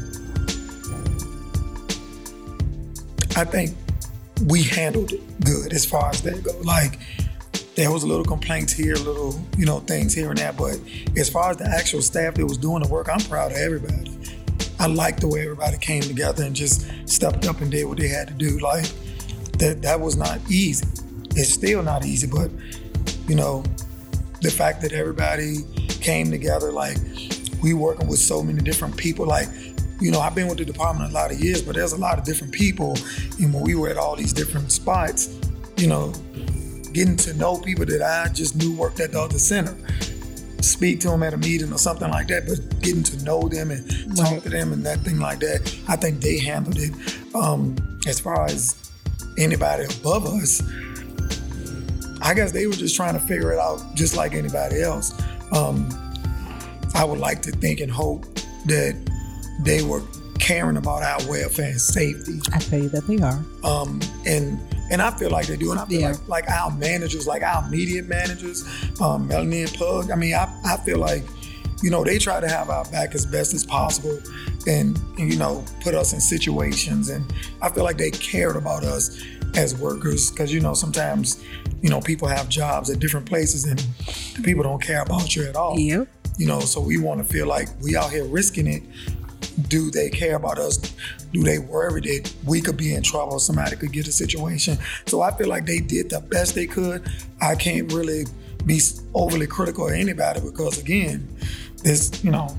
I 3.35 3.43
think 3.45 3.75
we 4.45 4.63
handled 4.63 5.11
it 5.11 5.21
good 5.43 5.73
as 5.73 5.85
far 5.85 6.09
as 6.09 6.21
that 6.23 6.43
goes. 6.43 6.65
Like, 6.65 6.99
there 7.75 7.91
was 7.91 8.03
a 8.03 8.07
little 8.07 8.25
complaints 8.25 8.73
here, 8.73 8.95
little, 8.95 9.39
you 9.55 9.65
know, 9.65 9.79
things 9.81 10.13
here 10.13 10.29
and 10.29 10.37
there. 10.37 10.51
But 10.51 10.79
as 11.15 11.29
far 11.29 11.51
as 11.51 11.57
the 11.57 11.67
actual 11.67 12.01
staff 12.01 12.33
that 12.33 12.45
was 12.45 12.57
doing 12.57 12.81
the 12.81 12.89
work, 12.89 13.07
I'm 13.07 13.19
proud 13.19 13.51
of 13.51 13.57
everybody. 13.57 14.17
I 14.79 14.87
like 14.87 15.19
the 15.19 15.27
way 15.27 15.43
everybody 15.43 15.77
came 15.77 16.01
together 16.01 16.43
and 16.43 16.55
just 16.55 16.87
stepped 17.05 17.47
up 17.47 17.61
and 17.61 17.71
did 17.71 17.85
what 17.85 17.97
they 17.97 18.07
had 18.07 18.27
to 18.27 18.33
do. 18.33 18.59
Like 18.59 18.85
that 19.59 19.81
that 19.81 19.99
was 19.99 20.17
not 20.17 20.39
easy. 20.49 20.85
It's 21.35 21.53
still 21.53 21.83
not 21.83 22.05
easy, 22.05 22.27
but 22.27 22.49
you 23.27 23.35
know, 23.35 23.63
the 24.41 24.51
fact 24.51 24.81
that 24.81 24.91
everybody 24.91 25.57
came 26.01 26.31
together, 26.31 26.71
like 26.71 26.97
we 27.61 27.73
working 27.73 28.07
with 28.07 28.19
so 28.19 28.41
many 28.41 28.61
different 28.61 28.95
people. 28.97 29.25
Like, 29.25 29.47
you 29.99 30.11
know, 30.11 30.19
I've 30.19 30.35
been 30.35 30.47
with 30.47 30.59
the 30.59 30.65
department 30.65 31.11
a 31.11 31.13
lot 31.13 31.31
of 31.31 31.39
years, 31.39 31.61
but 31.61 31.75
there's 31.75 31.93
a 31.93 31.97
lot 31.97 32.19
of 32.19 32.25
different 32.25 32.53
people. 32.53 32.97
And 33.39 33.53
when 33.53 33.63
we 33.63 33.75
were 33.75 33.89
at 33.89 33.97
all 33.97 34.15
these 34.15 34.33
different 34.33 34.71
spots, 34.71 35.35
you 35.77 35.87
know, 35.87 36.13
getting 36.93 37.17
to 37.17 37.33
know 37.33 37.57
people 37.57 37.85
that 37.85 38.01
I 38.01 38.31
just 38.33 38.55
knew 38.55 38.75
worked 38.75 38.99
at 38.99 39.11
the 39.11 39.21
other 39.21 39.39
center. 39.39 39.75
speak 40.61 40.99
to 40.99 41.09
them 41.09 41.23
at 41.23 41.33
a 41.33 41.37
meeting 41.37 41.71
or 41.71 41.77
something 41.77 42.09
like 42.09 42.27
that, 42.27 42.45
but 42.47 42.81
getting 42.81 43.03
to 43.03 43.23
know 43.23 43.47
them 43.47 43.71
and 43.71 44.17
talk 44.17 44.43
to 44.43 44.49
them 44.49 44.73
and 44.73 44.85
that 44.85 44.99
thing 44.99 45.19
like 45.19 45.39
that, 45.39 45.75
I 45.87 45.95
think 45.95 46.21
they 46.21 46.39
handled 46.39 46.77
it. 46.77 46.93
Um, 47.35 47.75
as 48.07 48.19
far 48.19 48.45
as 48.45 48.91
anybody 49.37 49.85
above 49.99 50.25
us, 50.25 50.61
I 52.21 52.33
guess 52.33 52.51
they 52.51 52.67
were 52.67 52.73
just 52.73 52.95
trying 52.95 53.13
to 53.13 53.19
figure 53.19 53.53
it 53.53 53.59
out 53.59 53.81
just 53.95 54.15
like 54.15 54.33
anybody 54.33 54.81
else. 54.81 55.13
Um, 55.51 55.87
I 56.97 57.03
would 57.05 57.19
like 57.19 57.41
to 57.43 57.51
think 57.51 57.79
and 57.79 57.91
hope 57.91 58.25
that 58.65 58.95
they 59.61 59.83
were 59.83 60.01
caring 60.39 60.77
about 60.77 61.03
our 61.03 61.19
welfare 61.29 61.69
and 61.69 61.81
safety. 61.81 62.39
I 62.53 62.59
tell 62.59 62.79
you 62.79 62.89
that 62.89 63.07
they 63.07 63.17
are. 63.19 63.43
Um, 63.63 63.99
and 64.25 64.59
and 64.89 65.01
I 65.01 65.11
feel 65.11 65.29
like 65.29 65.47
they 65.47 65.57
do. 65.57 65.71
And 65.71 65.79
I 65.79 65.85
feel 65.85 65.99
Yeah. 66.01 66.11
like 66.11 66.27
like 66.27 66.49
our 66.49 66.71
managers, 66.71 67.27
like 67.27 67.43
our 67.43 67.67
media 67.69 68.01
managers, 68.03 68.63
um, 69.01 69.27
Melanie 69.27 69.63
and 69.63 69.73
Pug. 69.73 70.11
I 70.11 70.15
mean, 70.15 70.33
I, 70.33 70.47
I 70.65 70.77
feel 70.77 70.97
like, 70.97 71.23
you 71.83 71.89
know, 71.91 72.03
they 72.03 72.17
try 72.17 72.39
to 72.39 72.47
have 72.47 72.69
our 72.69 72.85
back 72.85 73.13
as 73.13 73.25
best 73.25 73.53
as 73.53 73.65
possible 73.65 74.17
and, 74.65 74.97
you 75.17 75.35
know, 75.37 75.63
put 75.81 75.93
us 75.93 76.13
in 76.13 76.19
situations. 76.21 77.09
And 77.09 77.23
I 77.61 77.69
feel 77.69 77.83
like 77.83 77.97
they 77.97 78.11
cared 78.11 78.55
about 78.55 78.83
us 78.83 79.19
as 79.55 79.75
workers 79.75 80.31
because, 80.31 80.53
you 80.53 80.59
know, 80.61 80.73
sometimes, 80.73 81.43
you 81.81 81.89
know, 81.89 81.99
people 82.01 82.27
have 82.27 82.47
jobs 82.47 82.89
at 82.89 82.99
different 82.99 83.25
places 83.25 83.65
and 83.65 83.79
the 84.35 84.41
people 84.43 84.63
don't 84.63 84.81
care 84.81 85.01
about 85.01 85.35
you 85.35 85.43
at 85.47 85.55
all. 85.55 85.77
Yep. 85.79 86.07
You 86.37 86.47
know, 86.47 86.59
so 86.59 86.79
we 86.79 86.97
want 86.97 87.19
to 87.19 87.33
feel 87.33 87.47
like 87.47 87.69
we 87.81 87.95
out 87.95 88.11
here 88.11 88.25
risking 88.25 88.67
it. 88.67 88.83
Do 89.69 89.89
they 89.89 90.09
care 90.09 90.35
about 90.35 90.59
us? 90.59 90.77
Do 91.33 91.43
they 91.43 91.57
worry 91.59 92.01
that 92.01 92.31
we 92.45 92.61
could 92.61 92.77
be 92.77 92.93
in 92.93 93.01
trouble? 93.01 93.39
Somebody 93.39 93.75
could 93.75 93.91
get 93.91 94.07
a 94.07 94.11
situation. 94.11 94.77
So 95.07 95.21
I 95.21 95.35
feel 95.35 95.47
like 95.47 95.65
they 95.65 95.79
did 95.79 96.11
the 96.11 96.19
best 96.19 96.53
they 96.53 96.67
could. 96.67 97.09
I 97.41 97.55
can't 97.55 97.91
really 97.91 98.25
be 98.65 98.79
overly 99.13 99.47
critical 99.47 99.87
of 99.87 99.93
anybody 99.93 100.41
because 100.41 100.79
again, 100.79 101.27
this, 101.83 102.23
you 102.23 102.31
know, 102.31 102.55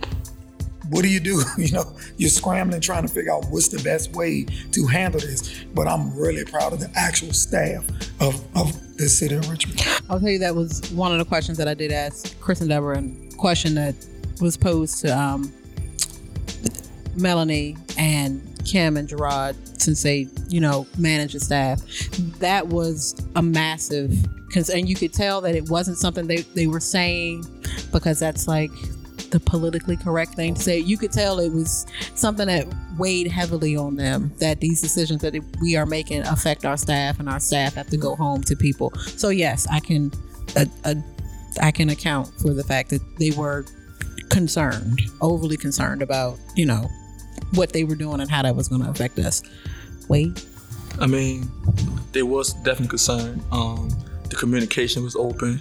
what 0.91 1.03
do 1.03 1.09
you 1.09 1.21
do? 1.21 1.43
You 1.59 1.73
know, 1.73 1.97
you're 2.17 2.31
scrambling 2.31 2.81
trying 2.81 3.07
to 3.07 3.13
figure 3.13 3.33
out 3.33 3.45
what's 3.51 3.69
the 3.69 3.83
best 3.83 4.15
way 4.15 4.45
to 4.45 4.87
handle 4.87 5.21
this. 5.21 5.65
But 5.75 5.87
I'm 5.87 6.17
really 6.17 6.45
proud 6.45 6.73
of 6.73 6.81
the 6.81 6.91
actual 6.95 7.33
staff 7.33 7.85
of, 8.21 8.43
of 8.57 8.97
the 8.97 9.09
city 9.09 9.35
of 9.35 9.49
Richmond. 9.51 9.85
I'll 10.09 10.21
tell 10.21 10.31
you 10.31 10.39
that 10.39 10.55
was 10.55 10.91
one 10.93 11.13
of 11.13 11.19
the 11.19 11.25
questions 11.25 11.59
that 11.59 11.69
I 11.69 11.75
did 11.75 11.93
ask 11.93 12.39
Chris 12.41 12.61
and 12.61 12.71
Deborah, 12.71 12.99
and 12.99 13.28
question 13.39 13.75
that 13.75 13.95
was 14.41 14.57
posed 14.57 15.01
to 15.01 15.19
um, 15.19 15.53
Melanie 17.17 17.77
and 17.97 18.43
Kim 18.65 18.97
and 18.97 19.09
Gerard, 19.09 19.57
since 19.81 20.03
they, 20.03 20.29
you 20.49 20.61
know, 20.61 20.87
manage 20.99 21.33
the 21.33 21.41
staff. 21.41 21.81
That 22.39 22.67
was 22.69 23.15
a 23.35 23.43
massive, 23.43 24.13
cons- 24.53 24.71
and 24.71 24.89
you 24.89 24.95
could 24.95 25.13
tell 25.13 25.41
that 25.41 25.55
it 25.55 25.69
wasn't 25.71 25.97
something 25.97 26.27
they, 26.27 26.43
they 26.55 26.67
were 26.67 26.81
saying 26.81 27.45
because 27.93 28.19
that's 28.19 28.47
like 28.47 28.71
the 29.31 29.41
politically 29.41 29.97
correct 29.97 30.35
thing 30.35 30.55
to 30.55 30.61
say. 30.61 30.79
You 30.79 30.99
could 30.99 31.13
tell 31.13 31.39
it 31.39 31.53
was 31.53 31.87
something 32.15 32.47
that 32.47 32.67
weighed 32.99 33.31
heavily 33.31 33.77
on 33.77 33.97
them 33.97 34.33
that 34.39 34.61
these 34.61 34.81
decisions 34.81 35.23
that 35.23 35.35
we 35.61 35.77
are 35.77 35.87
making 35.87 36.23
affect 36.23 36.65
our 36.65 36.77
staff 36.77 37.19
and 37.21 37.29
our 37.29 37.41
staff 37.41 37.75
have 37.75 37.89
to 37.89 37.97
go 37.97 38.17
home 38.17 38.43
to 38.45 38.57
people. 38.57 38.93
So 39.17 39.29
yes, 39.29 39.67
I 39.71 39.81
can 39.81 40.11
I 41.61 41.71
can 41.71 41.91
account 41.91 42.29
for 42.41 42.53
the 42.55 42.65
fact 42.65 42.91
that 42.91 43.03
they 43.19 43.31
were 43.31 43.65
concerned, 44.31 45.03
overly 45.21 45.57
concerned 45.57 46.03
about, 46.03 46.39
you 46.55 46.67
know, 46.67 46.89
what 47.55 47.73
they 47.73 47.85
were 47.85 47.95
doing 47.95 48.21
and 48.21 48.31
how 48.31 48.43
that 48.43 48.55
was 48.55 48.69
going 48.69 48.83
to 48.83 48.91
affect 48.91 49.19
us. 49.19 49.43
Wait, 50.09 50.45
I 51.01 51.07
mean, 51.07 51.51
there 52.13 52.27
was 52.27 52.55
definitely 52.55 52.89
concern. 52.89 53.43
Um, 53.53 53.91
the 54.29 54.37
communication 54.37 55.05
was 55.05 55.17
open 55.17 55.59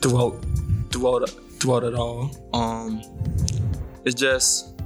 throughout 0.00 0.44
throughout 0.90 1.28
throughout 1.60 1.84
it 1.84 1.94
all. 1.94 2.30
Um, 2.52 3.02
it's 4.04 4.14
just 4.14 4.80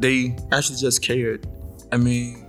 they 0.00 0.36
actually 0.52 0.78
just 0.78 1.02
cared. 1.02 1.46
I 1.92 1.96
mean, 1.96 2.46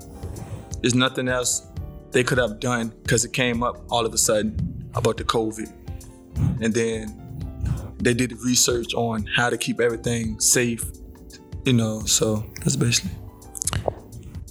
there's 0.82 0.96
nothing 0.96 1.28
else 1.28 1.68
they 2.12 2.24
could 2.24 2.38
have 2.38 2.60
done 2.60 2.94
because 3.04 3.26
it 3.26 3.34
came 3.34 3.62
up 3.62 3.84
all 3.90 4.06
of 4.06 4.14
a 4.14 4.18
sudden 4.18 4.90
about 4.96 5.18
the 5.18 5.24
COVID, 5.24 5.72
and 6.62 6.74
then 6.74 7.22
they 8.00 8.14
did 8.14 8.32
the 8.32 8.36
research 8.46 8.94
on 8.94 9.26
how 9.36 9.50
to 9.50 9.58
keep 9.58 9.80
everything 9.80 10.40
safe. 10.40 10.84
You 11.66 11.74
know, 11.74 12.02
so 12.02 12.46
that's 12.58 12.76
basically. 12.76 13.12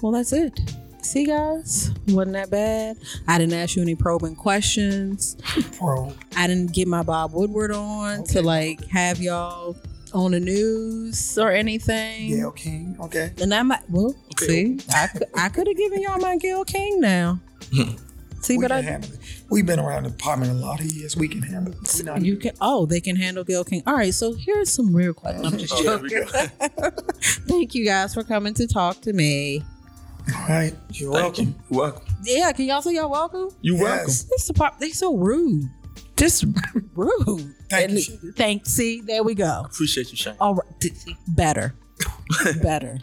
well, 0.02 0.12
that's 0.12 0.32
it. 0.32 0.58
See, 1.02 1.26
guys, 1.26 1.92
wasn't 2.08 2.32
that 2.32 2.50
bad. 2.50 2.96
I 3.28 3.38
didn't 3.38 3.52
ask 3.54 3.76
you 3.76 3.82
any 3.82 3.94
probing 3.94 4.34
questions. 4.36 5.36
Pro. 5.76 6.12
I 6.36 6.46
didn't 6.46 6.72
get 6.72 6.88
my 6.88 7.02
Bob 7.02 7.32
Woodward 7.34 7.70
on 7.72 8.24
to 8.24 8.40
like 8.42 8.84
have 8.86 9.20
y'all 9.20 9.76
on 10.14 10.30
the 10.32 10.40
news 10.40 11.36
or 11.38 11.50
anything. 11.52 12.30
Gayle 12.30 12.52
King. 12.52 12.96
Okay. 13.00 13.32
And 13.40 13.52
I 13.54 13.62
might, 13.62 13.88
well, 13.90 14.14
Okay. 14.40 14.46
see, 14.46 14.78
I, 14.90 15.08
I 15.36 15.48
could 15.50 15.66
have 15.68 15.76
given 15.76 16.00
y'all 16.00 16.18
my 16.18 16.36
Gayle 16.36 16.64
King 16.64 17.00
now. 17.00 17.38
Hmm. 17.72 17.92
See, 18.44 18.58
we 18.58 18.62
but 18.64 18.70
can 18.70 18.78
I, 18.78 18.82
handle 18.82 19.10
it. 19.12 19.18
We've 19.50 19.64
been 19.66 19.80
around 19.80 20.04
the 20.04 20.10
department 20.10 20.52
a 20.52 20.54
lot 20.54 20.80
of 20.80 20.86
years. 20.86 21.16
We 21.16 21.28
can 21.28 21.42
handle 21.42 21.72
it. 21.72 21.78
We're 21.96 22.04
not- 22.04 22.22
you 22.22 22.36
can, 22.36 22.52
oh, 22.60 22.84
they 22.86 23.00
can 23.00 23.16
handle 23.16 23.42
Gayle 23.44 23.64
King. 23.64 23.82
All 23.86 23.94
right, 23.94 24.12
so 24.12 24.34
here's 24.34 24.70
some 24.70 24.94
real 24.94 25.14
questions. 25.14 25.46
I'm 25.52 25.58
just 25.58 25.72
Oh, 25.74 25.82
there 25.82 25.98
we 25.98 26.10
joking. 26.10 26.50
go. 26.78 26.90
Thank 27.48 27.74
you 27.74 27.84
guys 27.84 28.14
for 28.14 28.22
coming 28.22 28.54
to 28.54 28.66
talk 28.66 29.00
to 29.02 29.12
me. 29.12 29.62
All 30.34 30.46
right. 30.48 30.74
You're 30.92 31.12
Thank 31.12 31.22
welcome. 31.24 31.44
you. 31.46 31.54
You're 31.70 31.80
welcome. 31.80 32.16
Yeah, 32.24 32.52
can 32.52 32.64
y'all 32.66 32.80
say 32.82 32.94
y'all 32.94 33.10
welcome? 33.10 33.48
You 33.62 33.76
Yes. 33.76 34.24
This 34.24 34.50
part, 34.52 34.78
they 34.78 34.90
so 34.90 35.14
rude. 35.16 35.68
Just 36.16 36.44
rude. 36.94 37.54
Thank 37.70 37.90
And 37.90 37.92
you. 37.98 38.32
Thanks. 38.32 38.70
See, 38.70 39.00
there 39.00 39.22
we 39.22 39.34
go. 39.34 39.62
Appreciate 39.66 40.10
you, 40.10 40.16
Shane. 40.16 40.34
All 40.40 40.54
right, 40.54 40.80
d- 40.80 40.92
better, 41.28 41.74
better. 42.62 42.98